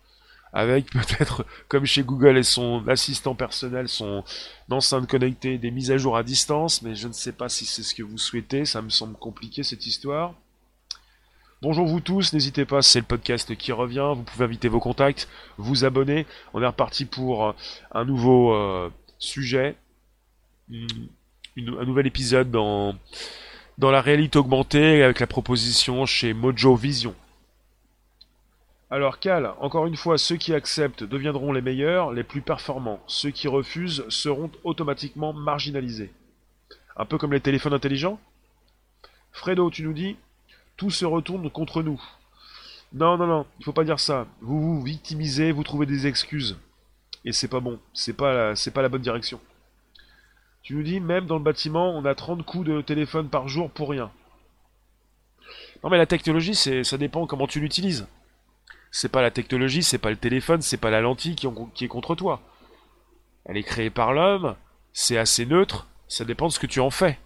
[0.53, 4.23] avec peut-être, comme chez Google et son assistant personnel, son
[4.69, 7.83] enceinte connectée, des mises à jour à distance, mais je ne sais pas si c'est
[7.83, 10.33] ce que vous souhaitez, ça me semble compliqué cette histoire.
[11.61, 15.29] Bonjour vous tous, n'hésitez pas, c'est le podcast qui revient, vous pouvez inviter vos contacts,
[15.57, 17.51] vous abonner, on est reparti pour euh,
[17.91, 19.75] un nouveau euh, sujet,
[20.71, 22.95] un nouvel épisode dans
[23.77, 27.15] dans la réalité augmentée avec la proposition chez Mojo Vision.
[28.93, 33.01] Alors Cal, encore une fois, ceux qui acceptent deviendront les meilleurs, les plus performants.
[33.07, 36.13] Ceux qui refusent seront automatiquement marginalisés.
[36.95, 38.19] Un peu comme les téléphones intelligents
[39.31, 40.15] Fredo, tu nous dis
[40.77, 41.99] Tout se retourne contre nous.
[42.93, 44.27] Non, non, non, il faut pas dire ça.
[44.41, 46.59] Vous vous victimisez, vous trouvez des excuses.
[47.25, 49.41] Et c'est pas bon, c'est pas, pas la bonne direction.
[50.61, 53.71] Tu nous dis, même dans le bâtiment, on a 30 coups de téléphone par jour
[53.71, 54.11] pour rien.
[55.83, 58.05] Non mais la technologie, ça dépend comment tu l'utilises.
[58.95, 61.47] C'est pas la technologie, c'est pas le téléphone, c'est pas la lentille qui,
[61.83, 62.43] est contre toi.
[63.45, 64.55] Elle est créée par l'homme,
[64.93, 67.17] c'est assez neutre, ça dépend de ce que tu en fais.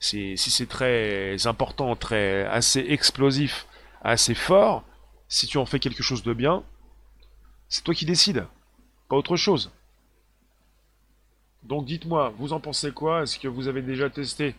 [0.00, 3.68] si c'est très important, très assez explosif,
[4.02, 4.82] assez fort,
[5.28, 6.64] si tu en fais quelque chose de bien,
[7.68, 8.44] c'est toi qui décides,
[9.08, 9.70] pas autre chose.
[11.62, 13.22] Donc dites-moi, vous en pensez quoi?
[13.22, 14.56] Est-ce que vous avez déjà testé?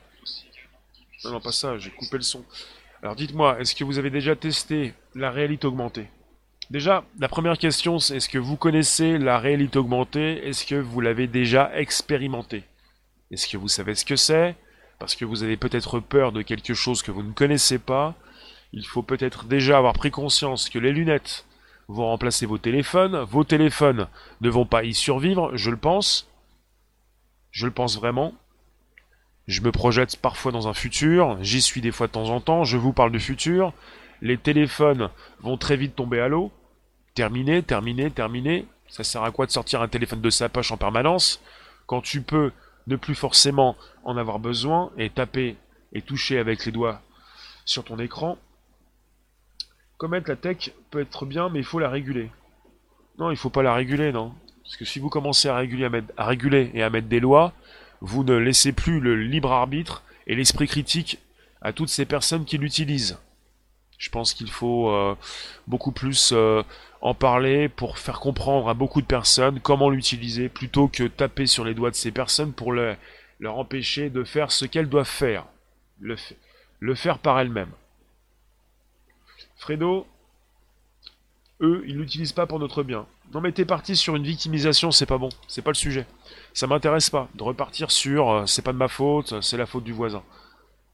[1.26, 2.46] Non, non, pas ça, j'ai coupé le son.
[3.02, 6.08] Alors dites-moi, est-ce que vous avez déjà testé la réalité augmentée?
[6.70, 10.46] Déjà, la première question, c'est est-ce que vous connaissez la réalité augmentée?
[10.48, 12.64] Est-ce que vous l'avez déjà expérimenté
[13.32, 14.56] Est-ce que vous savez ce que c'est?
[15.00, 18.16] Parce que vous avez peut-être peur de quelque chose que vous ne connaissez pas.
[18.74, 21.46] il faut peut-être déjà avoir pris conscience que les lunettes
[21.88, 23.18] vont remplacer vos téléphones.
[23.22, 24.08] Vos téléphones
[24.42, 26.30] ne vont pas y survivre, je le pense.
[27.50, 28.34] Je le pense vraiment.
[29.50, 32.66] Je me projette parfois dans un futur, j'y suis des fois de temps en temps,
[32.66, 33.74] je vous parle du futur.
[34.22, 35.10] Les téléphones
[35.40, 36.52] vont très vite tomber à l'eau.
[37.16, 38.68] Terminé, terminé, terminé.
[38.90, 41.42] Ça sert à quoi de sortir un téléphone de sa poche en permanence
[41.88, 42.52] quand tu peux
[42.86, 45.56] ne plus forcément en avoir besoin et taper
[45.94, 47.02] et toucher avec les doigts
[47.66, 48.38] sur ton écran?
[49.98, 52.30] Commettre la tech peut être bien, mais il faut la réguler.
[53.18, 54.32] Non, il faut pas la réguler, non.
[54.62, 57.54] Parce que si vous commencez à réguler, à, réguler et à mettre des lois,
[58.02, 61.20] vous ne laissez plus le libre arbitre et l'esprit critique
[61.62, 63.20] à toutes ces personnes qui l'utilisent.
[63.98, 65.16] Je pense qu'il faut euh,
[65.68, 66.64] beaucoup plus euh,
[67.02, 71.66] en parler pour faire comprendre à beaucoup de personnes comment l'utiliser plutôt que taper sur
[71.66, 75.46] les doigts de ces personnes pour leur empêcher de faire ce qu'elles doivent faire.
[76.00, 77.74] le faire par elles-mêmes.
[79.58, 80.08] Fredo,
[81.62, 83.06] eux, ils l'utilisent pas pour notre bien.
[83.34, 86.08] Non mais t'es parti sur une victimisation, c'est pas bon, c'est pas le sujet.
[86.54, 89.84] Ça m'intéresse pas de repartir sur euh, c'est pas de ma faute, c'est la faute
[89.84, 90.24] du voisin.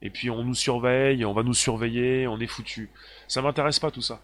[0.01, 2.89] Et puis on nous surveille, on va nous surveiller, on est foutu.
[3.29, 4.21] Ça m'intéresse pas tout ça.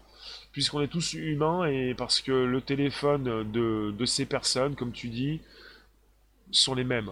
[0.52, 5.08] Puisqu'on est tous humains et parce que le téléphone de, de ces personnes, comme tu
[5.08, 5.40] dis,
[6.50, 7.10] sont les mêmes.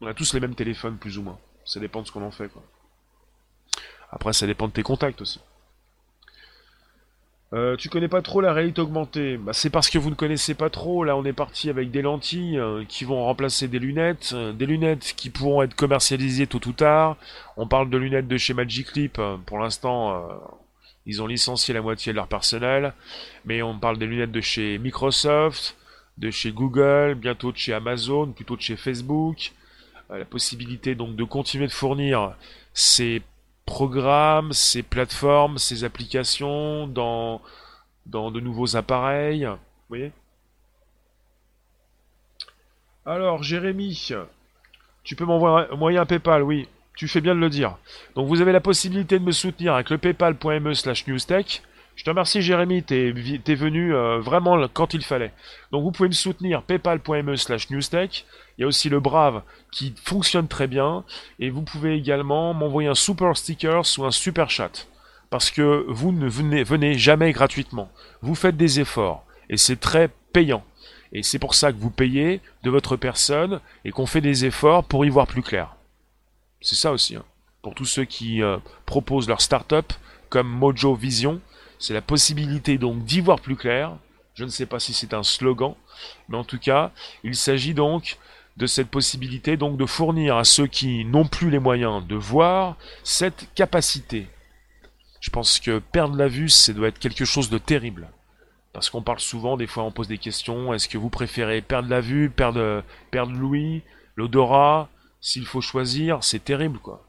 [0.00, 1.38] On a tous les mêmes téléphones plus ou moins.
[1.64, 2.62] Ça dépend de ce qu'on en fait quoi.
[4.12, 5.40] Après ça dépend de tes contacts aussi.
[7.54, 9.36] Euh, tu connais pas trop la réalité augmentée.
[9.36, 11.04] Bah, c'est parce que vous ne connaissez pas trop.
[11.04, 14.64] Là, on est parti avec des lentilles euh, qui vont remplacer des lunettes, euh, des
[14.64, 17.16] lunettes qui pourront être commercialisées tôt ou tard.
[17.58, 19.20] On parle de lunettes de chez Magic Leap.
[19.44, 20.26] Pour l'instant,
[21.04, 22.94] ils ont licencié la moitié de leur personnel,
[23.44, 25.76] mais on parle des lunettes de chez Microsoft,
[26.16, 29.52] de chez Google, bientôt de chez Amazon, plutôt de chez Facebook.
[30.08, 32.34] la possibilité donc de continuer de fournir
[32.72, 33.20] ces
[33.66, 37.40] programmes, ces plateformes, ces applications dans,
[38.06, 39.48] de nouveaux appareils.
[43.04, 44.10] Alors, Jérémy,
[45.04, 46.68] tu peux m'envoyer un PayPal, oui.
[46.94, 47.78] Tu fais bien de le dire.
[48.14, 51.62] Donc vous avez la possibilité de me soutenir avec le paypal.me slash newstech.
[51.96, 55.32] Je te remercie Jérémy, t'es es venu euh, vraiment quand il fallait.
[55.70, 58.26] Donc vous pouvez me soutenir paypal.me slash newstech.
[58.56, 61.04] Il y a aussi le Brave qui fonctionne très bien.
[61.38, 64.86] Et vous pouvez également m'envoyer un super sticker ou un super chat.
[65.30, 67.90] Parce que vous ne venez, jamais gratuitement.
[68.20, 69.24] Vous faites des efforts.
[69.48, 70.64] Et c'est très payant.
[71.12, 74.84] Et c'est pour ça que vous payez de votre personne et qu'on fait des efforts
[74.84, 75.76] pour y voir plus clair.
[76.60, 77.16] C'est ça aussi.
[77.16, 77.24] Hein.
[77.62, 79.92] Pour tous ceux qui euh, proposent leur start-up
[80.28, 81.40] comme Mojo Vision,
[81.78, 83.96] c'est la possibilité donc d'y voir plus clair.
[84.34, 85.74] Je ne sais pas si c'est un slogan,
[86.28, 86.90] mais en tout cas,
[87.22, 88.18] il s'agit donc
[88.56, 92.76] de cette possibilité donc de fournir à ceux qui n'ont plus les moyens de voir
[93.02, 94.28] cette capacité.
[95.20, 98.08] Je pense que perdre la vue, ça doit être quelque chose de terrible.
[98.72, 101.88] Parce qu'on parle souvent, des fois on pose des questions, est-ce que vous préférez perdre
[101.88, 103.82] la vue, perdre, perdre l'ouïe,
[104.16, 104.88] l'odorat?
[105.20, 107.04] S'il faut choisir, c'est terrible quoi.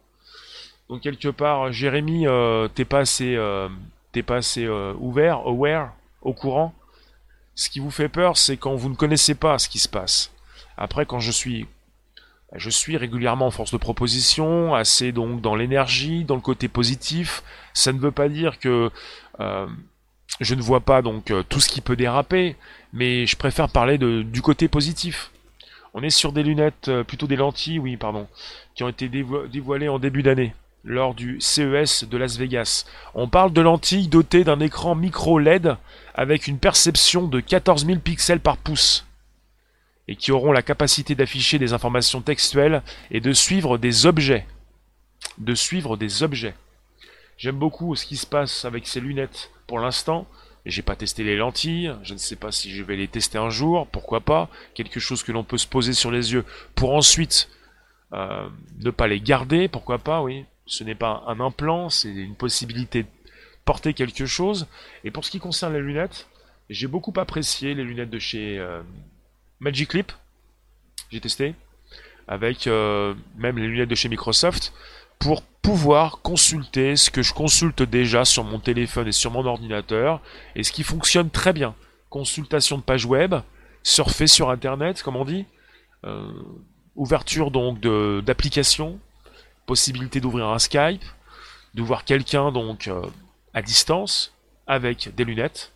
[0.89, 3.67] Donc quelque part, Jérémy, euh, t'es pas assez, euh,
[4.15, 6.73] euh, ouvert, aware, au courant.
[7.55, 10.31] Ce qui vous fait peur, c'est quand vous ne connaissez pas ce qui se passe.
[10.77, 11.67] Après, quand je suis,
[12.55, 17.43] je suis régulièrement en force de proposition, assez donc dans l'énergie, dans le côté positif.
[17.73, 18.91] Ça ne veut pas dire que
[19.39, 19.67] euh,
[20.39, 22.55] je ne vois pas donc euh, tout ce qui peut déraper,
[22.91, 25.31] mais je préfère parler de, du côté positif.
[25.93, 28.27] On est sur des lunettes, plutôt des lentilles, oui, pardon,
[28.73, 32.85] qui ont été dévoilées en début d'année lors du CES de Las Vegas.
[33.15, 35.77] On parle de lentilles dotées d'un écran micro LED
[36.13, 39.05] avec une perception de 14 000 pixels par pouce
[40.07, 44.45] et qui auront la capacité d'afficher des informations textuelles et de suivre des objets.
[45.37, 46.55] De suivre des objets.
[47.37, 50.27] J'aime beaucoup ce qui se passe avec ces lunettes pour l'instant.
[50.65, 53.49] J'ai pas testé les lentilles, je ne sais pas si je vais les tester un
[53.49, 54.49] jour, pourquoi pas?
[54.75, 57.49] Quelque chose que l'on peut se poser sur les yeux pour ensuite
[58.13, 58.47] euh,
[58.79, 63.03] ne pas les garder, pourquoi pas, oui ce n'est pas un implant, c'est une possibilité
[63.03, 63.09] de
[63.65, 64.67] porter quelque chose.
[65.03, 66.27] Et pour ce qui concerne les lunettes,
[66.69, 68.81] j'ai beaucoup apprécié les lunettes de chez euh,
[69.63, 70.11] Magic Leap.
[71.11, 71.55] J'ai testé.
[72.27, 74.73] Avec euh, même les lunettes de chez Microsoft.
[75.19, 80.21] Pour pouvoir consulter ce que je consulte déjà sur mon téléphone et sur mon ordinateur.
[80.55, 81.75] Et ce qui fonctionne très bien.
[82.09, 83.35] Consultation de page web.
[83.81, 85.45] Surfer sur Internet, comme on dit.
[86.05, 86.31] Euh,
[86.95, 88.99] ouverture donc d'applications
[89.65, 91.03] possibilité d'ouvrir un Skype,
[91.73, 93.01] de voir quelqu'un donc euh,
[93.53, 94.33] à distance
[94.67, 95.72] avec des lunettes.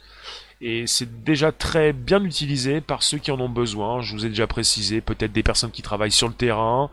[0.59, 4.01] Et c'est déjà très bien utilisé par ceux qui en ont besoin.
[4.01, 6.89] Je vous ai déjà précisé, peut-être des personnes qui travaillent sur le terrain,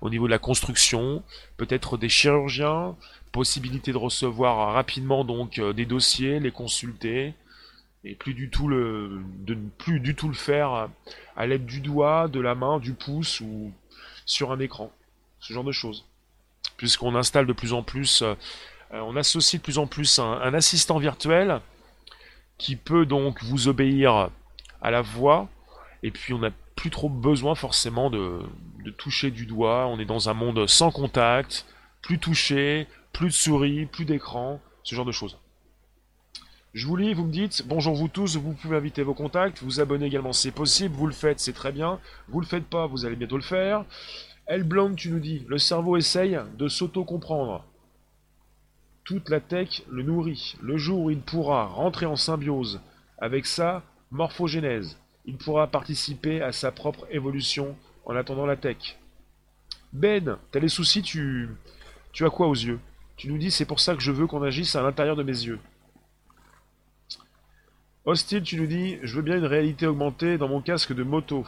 [0.00, 1.22] au niveau de la construction,
[1.56, 2.94] peut-être des chirurgiens,
[3.32, 7.34] possibilité de recevoir rapidement donc des dossiers, les consulter,
[8.04, 10.88] et plus du tout le, de ne plus du tout le faire
[11.36, 13.72] à l'aide du doigt, de la main, du pouce ou
[14.24, 14.92] sur un écran.
[15.40, 16.04] Ce genre de choses.
[16.76, 18.34] Puisqu'on installe de plus en plus, euh,
[18.92, 21.60] on associe de plus en plus un, assistant virtuel
[22.58, 24.30] qui peut donc vous obéir
[24.82, 25.48] à la voix,
[26.02, 28.40] et puis on n'a plus trop besoin forcément de,
[28.96, 31.66] toucher du doigt, on est dans un monde sans contact,
[32.02, 35.38] plus touché, plus de souris, plus d'écran, ce genre de choses.
[36.74, 39.80] Je vous lis, vous me dites, bonjour vous tous, vous pouvez inviter vos contacts, vous
[39.80, 43.04] abonner également c'est possible, vous le faites, c'est très bien, vous le faites pas, vous
[43.04, 43.84] allez bientôt le faire.
[44.46, 47.64] Elblanc, tu nous dis, le cerveau essaye de s'auto-comprendre.
[49.08, 50.54] Toute la tech le nourrit.
[50.60, 52.78] Le jour où il pourra rentrer en symbiose
[53.16, 58.98] avec sa morphogénèse, il pourra participer à sa propre évolution en attendant la tech.
[59.94, 61.48] Ben, t'as les soucis, tu...
[62.12, 62.80] Tu as quoi aux yeux?
[63.16, 65.32] Tu nous dis, c'est pour ça que je veux qu'on agisse à l'intérieur de mes
[65.32, 65.58] yeux.
[68.04, 71.46] Hostile, tu nous dis, je veux bien une réalité augmentée dans mon casque de moto.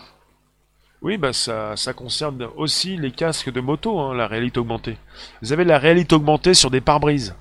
[1.02, 4.96] Oui, bah ça, ça concerne aussi les casques de moto, hein, la réalité augmentée.
[5.42, 7.34] Vous avez la réalité augmentée sur des pare-brises.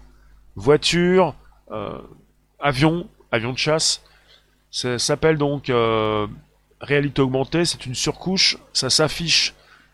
[0.60, 1.36] Voiture,
[1.72, 1.98] euh,
[2.60, 4.04] avion, avion de chasse.
[4.72, 6.28] Ça s'appelle donc euh,
[6.82, 8.58] réalité augmentée, c'est une surcouche.
[8.74, 9.54] Ça s'affiche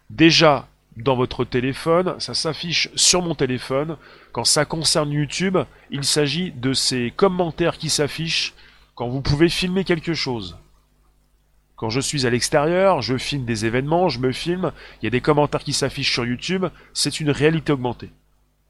[0.09, 3.95] déjà dans votre téléphone, ça s'affiche sur mon téléphone.
[4.31, 5.59] Quand ça concerne YouTube,
[5.91, 8.55] il s'agit de ces commentaires qui s'affichent
[8.95, 10.57] quand vous pouvez filmer quelque chose.
[11.75, 15.11] Quand je suis à l'extérieur, je filme des événements, je me filme, il y a
[15.11, 18.09] des commentaires qui s'affichent sur YouTube, c'est une réalité augmentée.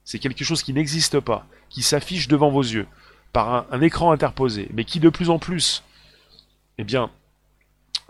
[0.03, 2.87] C'est quelque chose qui n'existe pas, qui s'affiche devant vos yeux,
[3.33, 5.83] par un, écran interposé, mais qui de plus en plus,
[6.77, 7.09] eh bien,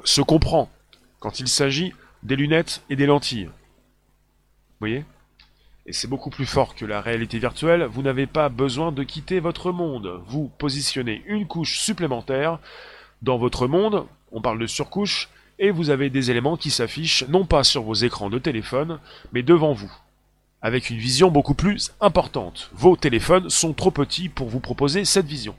[0.03, 0.69] se comprend
[1.19, 3.45] quand il s'agit des lunettes et des lentilles.
[3.45, 5.05] Vous voyez?
[5.87, 9.39] Et c'est beaucoup plus fort que la réalité virtuelle, vous n'avez pas besoin de quitter
[9.39, 10.21] votre monde.
[10.27, 12.59] Vous positionnez une couche supplémentaire
[13.21, 17.45] dans votre monde, on parle de surcouche, et vous avez des éléments qui s'affichent non
[17.45, 18.99] pas sur vos écrans de téléphone,
[19.31, 19.91] mais devant vous,
[20.65, 22.71] avec une vision beaucoup plus importante.
[22.73, 25.53] Vos téléphones sont trop petits pour vous proposer cette vision.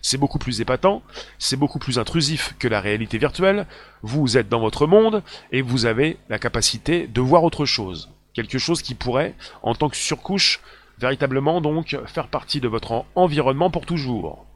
[0.00, 1.02] C'est beaucoup plus épatant,
[1.38, 3.66] c'est beaucoup plus intrusif que la réalité virtuelle,
[4.00, 8.08] vous êtes dans votre monde et vous avez la capacité de voir autre chose.
[8.32, 10.60] Quelque chose qui pourrait, en tant que surcouche,
[10.98, 14.46] véritablement donc faire partie de votre environnement pour toujours.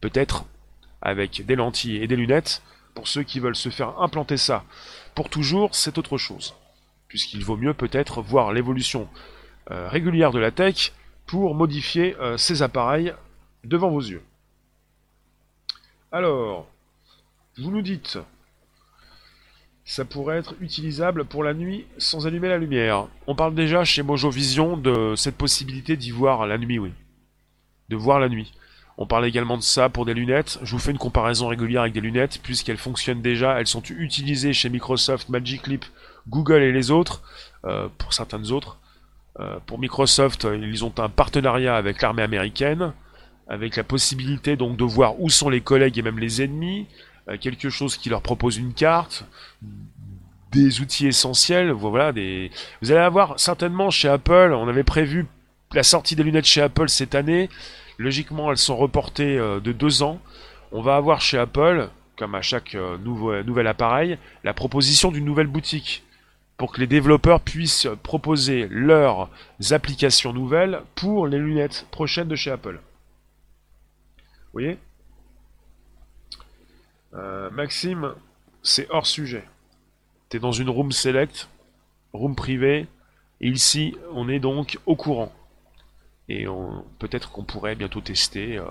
[0.00, 0.46] Peut-être
[1.02, 2.62] avec des lentilles et des lunettes,
[2.94, 4.64] pour ceux qui veulent se faire implanter ça
[5.14, 6.54] pour toujours, c'est autre chose.
[7.08, 9.06] Puisqu'il vaut mieux peut-être voir l'évolution
[9.70, 10.92] régulière de la tech
[11.26, 13.14] pour modifier euh, ces appareils
[13.62, 14.22] devant vos yeux.
[16.10, 16.66] Alors,
[17.56, 18.18] vous nous dites
[19.84, 23.06] ça pourrait être utilisable pour la nuit sans allumer la lumière.
[23.26, 26.92] On parle déjà chez Mojo Vision de cette possibilité d'y voir la nuit, oui.
[27.88, 28.52] De voir la nuit.
[28.98, 30.58] On parle également de ça pour des lunettes.
[30.62, 33.58] Je vous fais une comparaison régulière avec des lunettes, puisqu'elles fonctionnent déjà.
[33.58, 35.84] Elles sont utilisées chez Microsoft, Magic Leap,
[36.28, 37.22] Google et les autres,
[37.64, 38.79] euh, pour certaines autres.
[39.40, 42.92] Euh, pour Microsoft, ils ont un partenariat avec l'armée américaine,
[43.48, 46.86] avec la possibilité donc de voir où sont les collègues et même les ennemis,
[47.28, 49.24] euh, quelque chose qui leur propose une carte,
[50.52, 52.12] des outils essentiels, voilà.
[52.12, 55.26] Vous allez avoir certainement chez Apple, on avait prévu
[55.72, 57.48] la sortie des lunettes chez Apple cette année,
[57.98, 60.20] logiquement elles sont reportées euh, de deux ans.
[60.72, 65.24] On va avoir chez Apple, comme à chaque euh, nouveau, nouvel appareil, la proposition d'une
[65.24, 66.04] nouvelle boutique
[66.60, 69.30] pour que les développeurs puissent proposer leurs
[69.70, 72.78] applications nouvelles pour les lunettes prochaines de chez Apple.
[74.28, 74.78] Vous voyez?
[77.14, 78.12] Euh, Maxime,
[78.62, 79.42] c'est hors sujet.
[80.28, 81.48] T'es dans une room select,
[82.12, 82.86] room privée,
[83.40, 85.32] et ici, on est donc au courant.
[86.28, 86.44] Et
[86.98, 88.66] peut-être qu'on pourrait bientôt tester euh,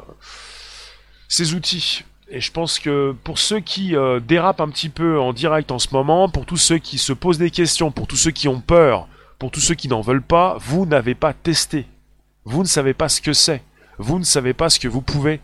[1.28, 2.04] ces outils.
[2.32, 5.80] Et je pense que pour ceux qui euh, dérapent un petit peu en direct en
[5.80, 8.62] ce moment, pour tous ceux qui se posent des questions, pour tous ceux qui ont
[8.62, 9.08] peur,
[9.40, 11.88] pour tous ceux qui n'en veulent pas, vous n'avez pas testé.
[12.46, 13.64] Vous ne savez pas ce que c'est.
[13.98, 15.40] Vous ne savez pas ce que vous pouvez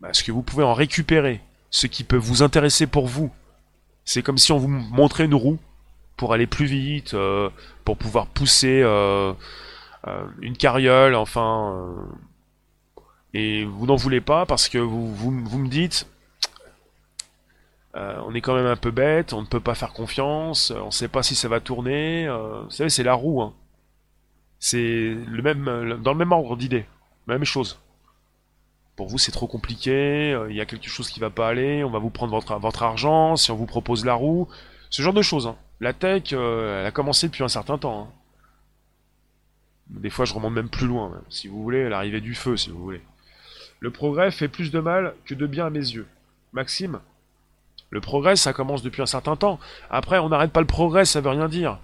[0.00, 3.32] bah, ce que vous pouvez en récupérer, ce qui peut vous intéresser pour vous.
[4.04, 5.58] C'est comme si on vous montrait une roue
[6.16, 7.50] pour aller plus vite, euh,
[7.84, 9.32] pour pouvoir pousser euh,
[10.06, 11.94] euh, une carriole, enfin.
[13.36, 16.08] Et vous n'en voulez pas parce que vous, vous, me dites,
[17.94, 20.90] on est quand même un peu bête, on ne peut pas faire confiance, on ne
[20.90, 22.28] sait pas si ça va tourner.
[22.28, 23.42] vous savez, c'est la roue.
[23.42, 23.54] Hein.
[24.58, 26.86] C'est le même, dans le même ordre d'idée,
[27.26, 27.78] même chose
[28.96, 31.84] pour vous c'est trop compliqué, euh, il y a quelque chose qui va pas aller,
[31.84, 34.48] on va vous prendre votre, votre argent, si on vous propose la roue,
[34.90, 35.46] ce genre de choses.
[35.46, 35.56] Hein.
[35.80, 38.04] La tech, euh, elle a commencé depuis un certain temps.
[38.04, 38.12] Hein.
[39.88, 42.82] Des fois, je remonte même plus loin, si vous voulez, l'arrivée du feu, si vous
[42.82, 43.02] voulez.
[43.80, 46.06] Le progrès fait plus de mal que de bien à mes yeux.
[46.52, 47.00] Maxime
[47.90, 49.60] Le progrès, ça commence depuis un certain temps.
[49.90, 51.78] Après, on n'arrête pas le progrès, ça veut rien dire.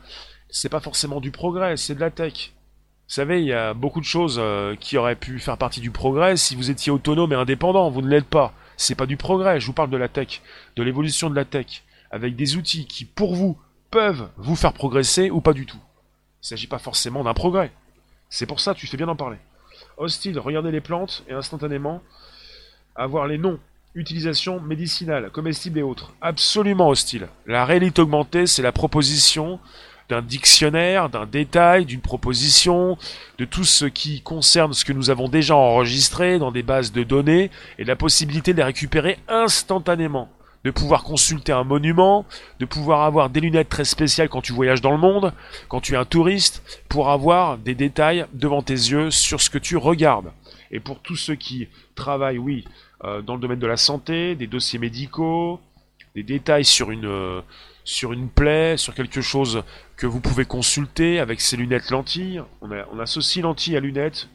[0.48, 2.52] C'est pas forcément du progrès, c'est de la tech.
[3.08, 5.90] Vous savez, il y a beaucoup de choses euh, qui auraient pu faire partie du
[5.90, 7.90] progrès si vous étiez autonome et indépendant.
[7.90, 8.54] Vous ne l'êtes pas.
[8.78, 9.60] C'est pas du progrès.
[9.60, 10.40] Je vous parle de la tech,
[10.76, 13.58] de l'évolution de la tech, avec des outils qui, pour vous,
[13.90, 15.76] peuvent vous faire progresser ou pas du tout.
[15.76, 17.70] Il ne s'agit pas forcément d'un progrès.
[18.30, 19.36] C'est pour ça, tu fais bien d'en parler.
[20.02, 22.02] Hostile, regardez les plantes et instantanément
[22.96, 23.60] avoir les noms,
[23.94, 26.12] utilisation médicinale, comestible et autres.
[26.20, 27.28] Absolument hostile.
[27.46, 29.60] La réalité augmentée, c'est la proposition
[30.08, 32.98] d'un dictionnaire, d'un détail, d'une proposition,
[33.38, 37.04] de tout ce qui concerne ce que nous avons déjà enregistré dans des bases de
[37.04, 40.28] données et la possibilité de les récupérer instantanément
[40.64, 42.24] de pouvoir consulter un monument,
[42.60, 45.32] de pouvoir avoir des lunettes très spéciales quand tu voyages dans le monde,
[45.68, 49.58] quand tu es un touriste, pour avoir des détails devant tes yeux sur ce que
[49.58, 50.32] tu regardes.
[50.70, 52.64] Et pour tous ceux qui travaillent, oui,
[53.04, 55.60] euh, dans le domaine de la santé, des dossiers médicaux,
[56.14, 57.40] des détails sur une, euh,
[57.84, 59.64] sur une plaie, sur quelque chose
[59.96, 62.42] que vous pouvez consulter avec ces lunettes lentilles.
[62.60, 64.28] On, on associe lentilles à lunettes,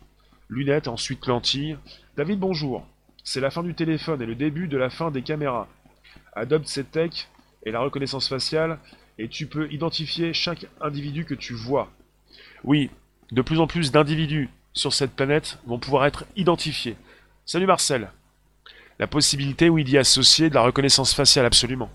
[0.50, 1.78] lunettes ensuite lentilles.
[2.18, 2.86] David, bonjour.
[3.24, 5.68] C'est la fin du téléphone et le début de la fin des caméras
[6.34, 7.28] adopte cette tech
[7.64, 8.80] et la reconnaissance faciale
[9.18, 11.92] et tu peux identifier chaque individu que tu vois.
[12.64, 12.90] Oui,
[13.32, 16.96] de plus en plus d'individus sur cette planète vont pouvoir être identifiés.
[17.46, 18.12] Salut Marcel.
[19.00, 21.90] La possibilité, oui, d'y associer de la reconnaissance faciale, absolument.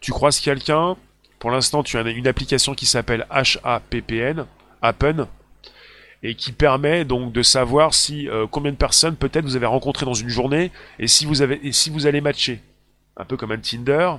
[0.00, 0.96] Tu croises quelqu'un,
[1.38, 4.46] pour l'instant tu as une application qui s'appelle HAPPN,
[4.82, 5.26] Happen,
[6.22, 10.06] et qui permet donc de savoir si euh, combien de personnes peut-être vous avez rencontré
[10.06, 12.60] dans une journée et si vous avez et si vous allez matcher
[13.16, 14.12] un peu comme un Tinder,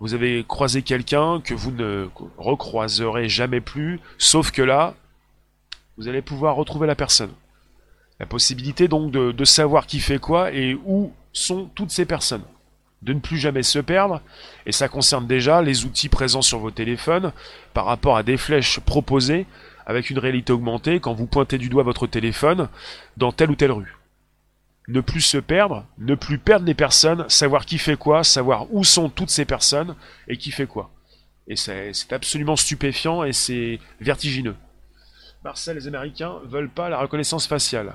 [0.00, 4.94] vous avez croisé quelqu'un que vous ne recroiserez jamais plus, sauf que là,
[5.96, 7.32] vous allez pouvoir retrouver la personne.
[8.20, 12.42] La possibilité donc de, savoir qui fait quoi et où sont toutes ces personnes.
[13.02, 14.20] De ne plus jamais se perdre,
[14.66, 17.32] et ça concerne déjà les outils présents sur vos téléphones
[17.74, 19.46] par rapport à des flèches proposées
[19.86, 22.68] avec une réalité augmentée quand vous pointez du doigt votre téléphone
[23.16, 23.97] dans telle ou telle rue
[24.88, 28.84] ne plus se perdre, ne plus perdre les personnes, savoir qui fait quoi, savoir où
[28.84, 29.94] sont toutes ces personnes
[30.26, 30.90] et qui fait quoi.
[31.46, 34.56] Et c'est absolument stupéfiant et c'est vertigineux.
[35.44, 37.94] Marcel, les Américains veulent pas la reconnaissance faciale.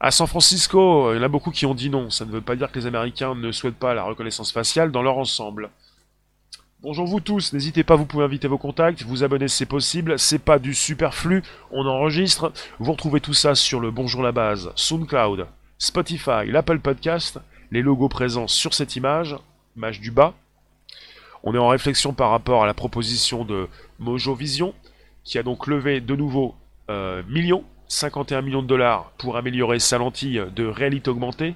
[0.00, 2.10] À San Francisco, il y en a beaucoup qui ont dit non.
[2.10, 5.02] Ça ne veut pas dire que les Américains ne souhaitent pas la reconnaissance faciale dans
[5.02, 5.70] leur ensemble.
[6.80, 10.38] Bonjour vous tous, n'hésitez pas, vous pouvez inviter vos contacts, vous abonner c'est possible, c'est
[10.38, 15.48] pas du superflu, on enregistre, vous retrouvez tout ça sur le Bonjour la base, SoundCloud,
[15.80, 17.38] Spotify, l'Apple Podcast,
[17.70, 19.36] les logos présents sur cette image,
[19.76, 20.34] image du bas.
[21.44, 23.68] On est en réflexion par rapport à la proposition de
[24.00, 24.74] Mojo Vision,
[25.22, 26.56] qui a donc levé de nouveau
[26.90, 31.54] euh, millions, 51 millions de dollars pour améliorer sa lentille de réalité augmentée.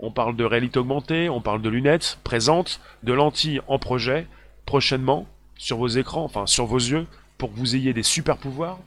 [0.00, 4.26] On parle de réalité augmentée, on parle de lunettes présentes, de lentilles en projet,
[4.66, 7.06] prochainement, sur vos écrans, enfin sur vos yeux,
[7.38, 8.80] pour que vous ayez des super pouvoirs.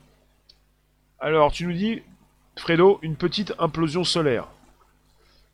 [1.18, 2.02] Alors, tu nous dis,
[2.56, 4.46] Fredo, une petite implosion solaire.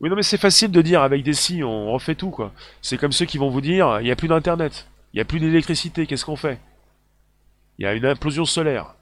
[0.03, 2.51] Oui, non, mais c'est facile de dire avec des si, on refait tout, quoi.
[2.81, 5.25] C'est comme ceux qui vont vous dire, il n'y a plus d'internet, il n'y a
[5.25, 6.59] plus d'électricité, qu'est-ce qu'on fait?
[7.77, 8.95] Il y a une implosion solaire,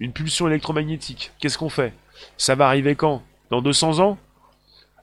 [0.00, 1.94] une pulsion électromagnétique, qu'est-ce qu'on fait?
[2.36, 3.22] Ça va arriver quand?
[3.50, 4.18] Dans 200 ans?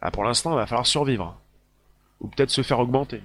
[0.02, 1.40] Ah, Pour l'instant, il va falloir survivre.
[2.20, 3.24] Ou peut-être se faire augmenter,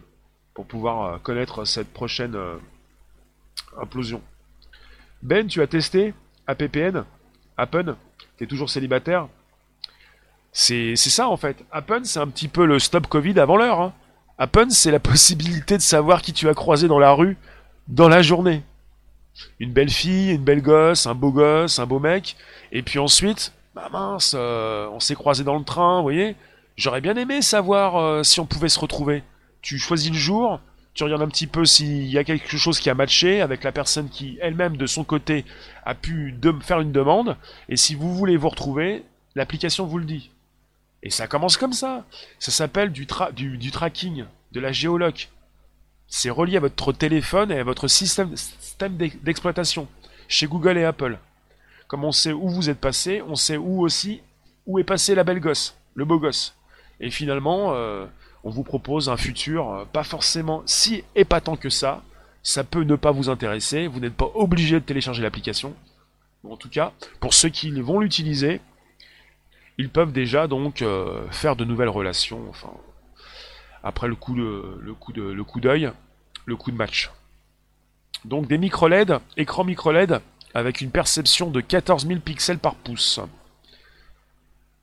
[0.54, 2.56] pour pouvoir euh, connaître cette prochaine euh,
[3.80, 4.22] implosion.
[5.22, 6.14] Ben, tu as testé
[6.46, 7.04] APPN
[7.56, 7.96] Appen
[8.36, 9.26] T'es toujours célibataire?
[10.52, 11.64] C'est ça en fait.
[11.72, 13.80] Appen, c'est un petit peu le stop Covid avant l'heure.
[13.80, 13.92] Hein.
[14.38, 17.36] Appen, c'est la possibilité de savoir qui tu as croisé dans la rue
[17.88, 18.62] dans la journée.
[19.60, 22.36] Une belle fille, une belle gosse, un beau gosse, un beau mec.
[22.70, 26.36] Et puis ensuite, bah mince, euh, on s'est croisé dans le train, vous voyez.
[26.76, 29.22] J'aurais bien aimé savoir euh, si on pouvait se retrouver.
[29.62, 30.60] Tu choisis le jour,
[30.94, 33.72] tu regardes un petit peu s'il y a quelque chose qui a matché avec la
[33.72, 35.44] personne qui elle-même de son côté
[35.86, 37.36] a pu faire une demande.
[37.68, 40.31] Et si vous voulez vous retrouver, l'application vous le dit.
[41.02, 42.04] Et ça commence comme ça.
[42.38, 45.30] Ça s'appelle du, tracking, de la géoloc.
[46.06, 49.88] C'est relié à votre téléphone et à votre système, système d'exploitation
[50.28, 51.18] chez Google et Apple.
[51.88, 54.20] Comme on sait où vous êtes passé, on sait où aussi
[54.66, 56.54] où est passé la belle gosse, le beau gosse.
[57.00, 58.06] Et finalement, euh,
[58.44, 62.02] on vous propose un futur euh, pas forcément si épatant que ça.
[62.44, 65.74] Ça peut ne pas vous intéresser, vous n'êtes pas obligé de télécharger l'application.
[66.48, 68.60] En tout cas, pour ceux qui vont l'utiliser,
[69.78, 72.40] ils peuvent déjà donc euh, faire de nouvelles relations.
[72.48, 72.72] Enfin,
[73.82, 75.92] après le coup de le coup de le coup d'œil,
[76.46, 77.10] le coup de match.
[78.24, 80.20] Donc des micro LED, écran micro LED
[80.54, 83.20] avec une perception de 14 000 pixels par pouce.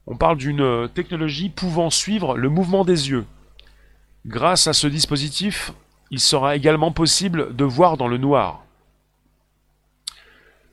[0.08, 3.26] On parle d'une euh, technologie pouvant suivre le mouvement des yeux.
[4.26, 5.72] Grâce à ce dispositif,
[6.10, 8.64] il sera également possible de voir dans le noir.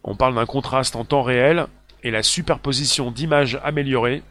[0.02, 1.66] On parle d'un contraste en temps réel
[2.06, 4.22] et la superposition d'images améliorées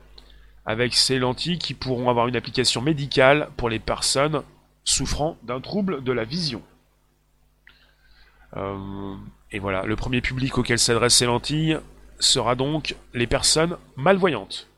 [0.66, 4.44] avec ces lentilles qui pourront avoir une application médicale pour les personnes
[4.86, 6.64] souffrant d'un trouble de la vision.
[8.56, 9.16] Euh,
[9.52, 11.78] et voilà, le premier public auquel s'adressent ces lentilles
[12.18, 14.70] sera donc les personnes malvoyantes.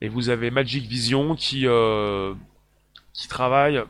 [0.00, 2.32] Et vous avez Magic Vision qui, euh,
[3.12, 3.82] qui travaille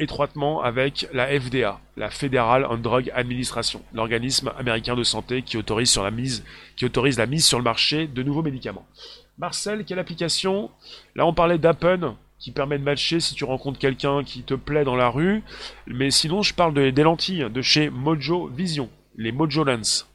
[0.00, 6.02] étroitement avec la FDA, la Federal Drug Administration, l'organisme américain de santé qui autorise, sur
[6.02, 6.44] la mise,
[6.76, 8.86] qui autorise la mise sur le marché de nouveaux médicaments.
[9.38, 10.70] Marcel, quelle application?
[11.14, 14.84] Là, on parlait d'Appen, qui permet de matcher si tu rencontres quelqu'un qui te plaît
[14.84, 15.42] dans la rue.
[15.86, 20.08] Mais sinon, je parle des lentilles de chez Mojo Vision, les Mojo Lens.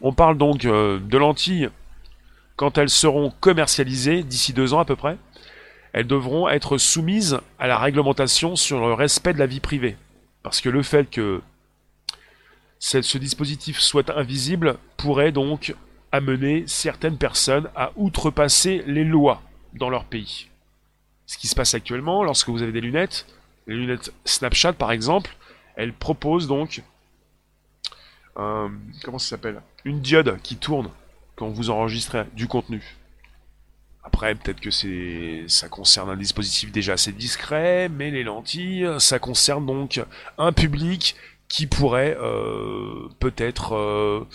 [0.00, 1.68] On parle donc euh, de lentilles
[2.56, 5.16] quand elles seront commercialisées d'ici deux ans à peu près.
[5.94, 9.96] Elles devront être soumises à la réglementation sur le respect de la vie privée.
[10.42, 11.40] Parce que le fait que
[12.80, 15.72] ce dispositif soit invisible pourrait donc
[16.10, 19.40] amener certaines personnes à outrepasser les lois
[19.74, 20.48] dans leur pays.
[21.26, 23.24] Ce qui se passe actuellement, lorsque vous avez des lunettes,
[23.68, 25.36] les lunettes Snapchat par exemple,
[25.76, 26.82] elles proposent donc
[29.18, 29.62] s'appelle?
[29.84, 30.90] Une diode qui tourne
[31.36, 32.82] quand vous enregistrez du contenu.
[34.04, 39.18] Après, peut-être que c'est, ça concerne un dispositif déjà assez discret, mais les lentilles, ça
[39.18, 40.00] concerne donc
[40.36, 41.16] un public
[41.48, 44.26] qui pourrait euh, peut-être euh,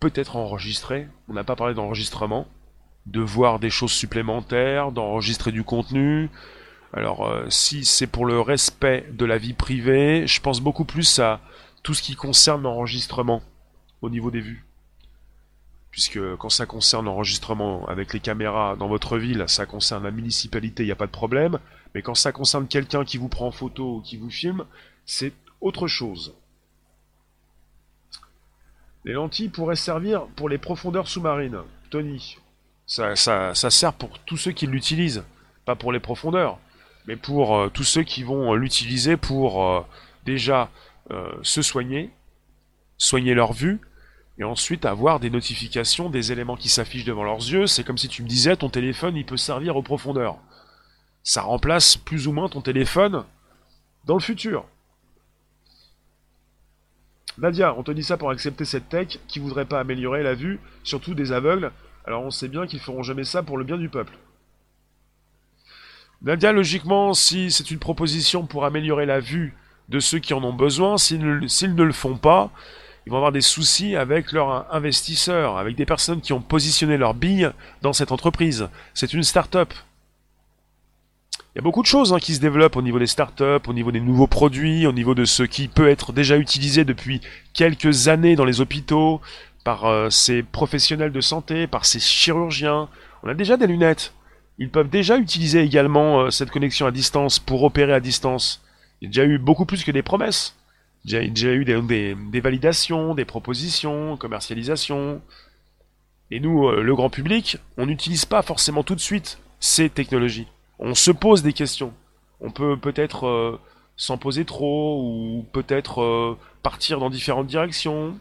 [0.00, 1.08] peut-être enregistrer.
[1.28, 2.46] On n'a pas parlé d'enregistrement,
[3.06, 6.30] de voir des choses supplémentaires, d'enregistrer du contenu.
[6.92, 11.18] Alors, euh, si c'est pour le respect de la vie privée, je pense beaucoup plus
[11.18, 11.40] à
[11.82, 13.42] tout ce qui concerne l'enregistrement
[14.00, 14.67] au niveau des vues.
[15.90, 20.82] Puisque quand ça concerne l'enregistrement avec les caméras dans votre ville, ça concerne la municipalité,
[20.82, 21.58] il n'y a pas de problème.
[21.94, 24.64] Mais quand ça concerne quelqu'un qui vous prend en photo ou qui vous filme,
[25.06, 26.34] c'est autre chose.
[29.04, 31.58] Les lentilles pourraient servir pour les profondeurs sous-marines.
[31.90, 32.36] Tony,
[32.86, 35.24] ça, sert pour tous ceux qui l'utilisent.
[35.64, 36.58] Pas pour les profondeurs,
[37.06, 39.80] mais pour euh, tous ceux qui vont l'utiliser pour euh,
[40.24, 40.70] déjà
[41.10, 42.10] euh, se soigner,
[42.96, 43.80] soigner leur vue,
[44.38, 47.66] et ensuite avoir des notifications, des éléments qui s'affichent devant leurs yeux.
[47.66, 50.36] C'est comme si tu me disais, ton téléphone, il peut servir aux profondeurs.
[51.22, 53.24] Ça remplace plus ou moins ton téléphone
[54.04, 54.64] dans le futur.
[57.36, 60.58] Nadia, on te dit ça pour accepter cette tech qui voudrait pas améliorer la vue,
[60.82, 61.72] surtout des aveugles,
[62.04, 64.18] alors on sait bien qu'ils feront jamais ça pour le bien du peuple.
[66.22, 69.54] Nadia, logiquement, si c'est une proposition pour améliorer la vue
[69.88, 72.50] de ceux qui en ont besoin, s'ils ne, le font pas,
[73.08, 77.14] ils vont avoir des soucis avec leurs investisseurs, avec des personnes qui ont positionné leurs
[77.14, 77.50] billes
[77.80, 78.68] dans cette entreprise.
[78.92, 79.72] C'est une start-up.
[81.54, 83.72] Il y a beaucoup de choses hein, qui se développent au niveau des startups, au
[83.72, 87.22] niveau des nouveaux produits, au niveau de ce qui peut être déjà utilisé depuis
[87.54, 89.22] quelques années dans les hôpitaux,
[89.64, 92.90] par euh, ces professionnels de santé, par ces chirurgiens.
[93.22, 94.12] On a déjà des lunettes.
[94.58, 98.62] Ils peuvent déjà utiliser également euh, cette connexion à distance pour opérer à distance.
[99.00, 100.54] Il y a déjà eu beaucoup plus que des promesses.
[101.04, 105.22] Il y a déjà eu des, des validations, des propositions, commercialisation.
[106.30, 110.48] Et nous, euh, le grand public, on n'utilise pas forcément tout de suite ces technologies
[110.78, 111.92] on se pose des questions.
[112.40, 113.60] On peut peut-être euh,
[113.96, 118.16] s'en poser trop ou peut-être euh, partir dans différentes directions.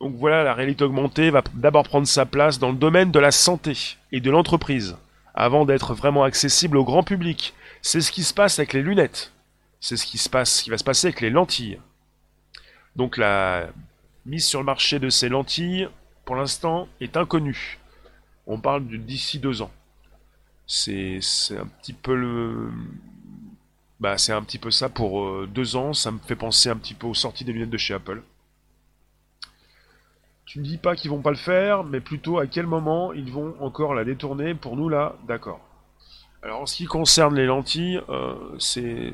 [0.00, 3.30] Donc voilà, la réalité augmentée va d'abord prendre sa place dans le domaine de la
[3.30, 4.96] santé et de l'entreprise,
[5.34, 7.54] avant d'être vraiment accessible au grand public.
[7.82, 9.32] C'est ce qui se passe avec les lunettes.
[9.82, 11.80] C'est ce qui se passe, ce qui va se passer avec les lentilles.
[12.94, 13.68] Donc la
[14.24, 15.88] mise sur le marché de ces lentilles,
[16.24, 17.80] pour l'instant, est inconnue.
[18.46, 19.72] On parle d'ici deux ans.
[20.66, 21.18] C'est
[21.50, 22.70] un petit peu
[23.98, 25.92] bah c'est un petit peu ça pour euh, deux ans.
[25.92, 28.22] Ça me fait penser un petit peu aux sorties des lunettes de chez Apple.
[30.44, 33.32] Tu ne dis pas qu'ils vont pas le faire mais plutôt à quel moment ils
[33.32, 35.16] vont encore la détourner pour nous là?
[35.26, 35.60] D'accord.
[36.40, 39.12] Alors en ce qui concerne les lentilles euh, c'est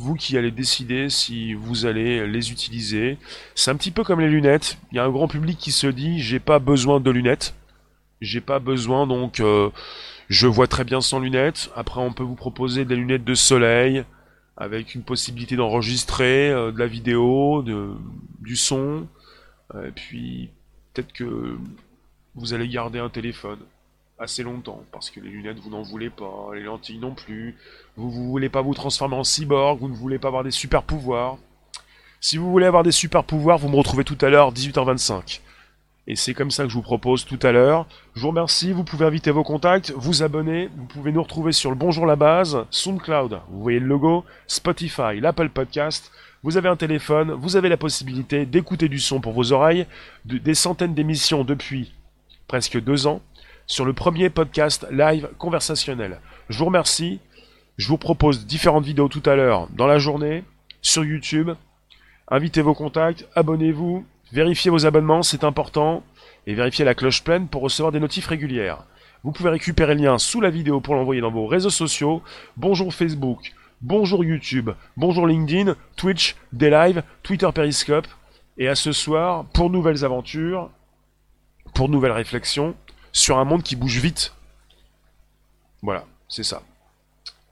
[0.00, 3.18] vous qui allez décider si vous allez les utiliser
[3.54, 5.86] c'est un petit peu comme les lunettes il y a un grand public qui se
[5.86, 7.54] dit j'ai pas besoin de lunettes
[8.20, 9.70] j'ai pas besoin donc euh,
[10.30, 11.70] je vois très bien sans lunettes.
[11.74, 14.04] Après, on peut vous proposer des lunettes de soleil
[14.56, 17.64] avec une possibilité d'enregistrer euh, de la vidéo,
[18.38, 19.08] du son.
[19.74, 20.50] Euh, et puis,
[20.94, 21.58] peut-être que
[22.36, 23.58] vous allez garder un téléphone
[24.20, 27.56] assez longtemps parce que les lunettes, vous n'en voulez pas, les lentilles non plus.
[28.00, 30.82] Vous ne voulez pas vous transformer en cyborg, vous ne voulez pas avoir des super
[30.82, 31.36] pouvoirs.
[32.18, 35.40] Si vous voulez avoir des super pouvoirs, vous me retrouvez tout à l'heure, 18h25.
[36.06, 37.86] Et c'est comme ça que je vous propose tout à l'heure.
[38.14, 41.68] Je vous remercie, vous pouvez inviter vos contacts, vous abonner, vous pouvez nous retrouver sur
[41.68, 46.10] le Bonjour la base, SoundCloud, vous voyez le logo, Spotify, l'Apple Podcast.
[46.42, 49.86] Vous avez un téléphone, vous avez la possibilité d'écouter du son pour vos oreilles,
[50.24, 51.92] des centaines d'émissions depuis
[52.48, 53.20] presque deux ans,
[53.66, 56.18] sur le premier podcast live conversationnel.
[56.48, 57.20] Je vous remercie,
[57.80, 60.44] je vous propose différentes vidéos tout à l'heure dans la journée,
[60.82, 61.52] sur YouTube.
[62.28, 66.04] Invitez vos contacts, abonnez-vous, vérifiez vos abonnements, c'est important,
[66.46, 68.84] et vérifiez la cloche pleine pour recevoir des notifs régulières.
[69.24, 72.22] Vous pouvez récupérer le lien sous la vidéo pour l'envoyer dans vos réseaux sociaux.
[72.58, 78.06] Bonjour Facebook, bonjour YouTube, bonjour LinkedIn, Twitch, des lives, Twitter Periscope.
[78.58, 80.68] Et à ce soir, pour nouvelles aventures,
[81.72, 82.74] pour nouvelles réflexions,
[83.10, 84.34] sur un monde qui bouge vite.
[85.80, 86.62] Voilà, c'est ça.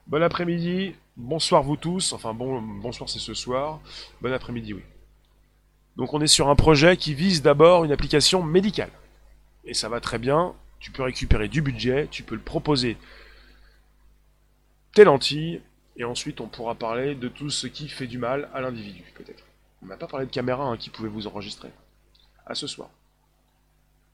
[0.09, 3.79] Bon après-midi, bonsoir vous tous, enfin bonsoir c'est ce soir,
[4.21, 4.81] bon après-midi oui.
[5.97, 8.89] Donc on est sur un projet qui vise d'abord une application médicale.
[9.65, 12.97] Et ça va très bien, tu peux récupérer du budget, tu peux le proposer
[14.95, 15.61] tes lentilles,
[15.95, 19.43] et ensuite on pourra parler de tout ce qui fait du mal à l'individu peut-être.
[19.83, 21.69] On n'a pas parlé de caméra hein, qui pouvait vous enregistrer.
[22.47, 22.89] À ce soir.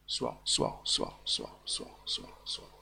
[0.08, 2.75] Soir, soir, soir, soir, soir, soir, soir.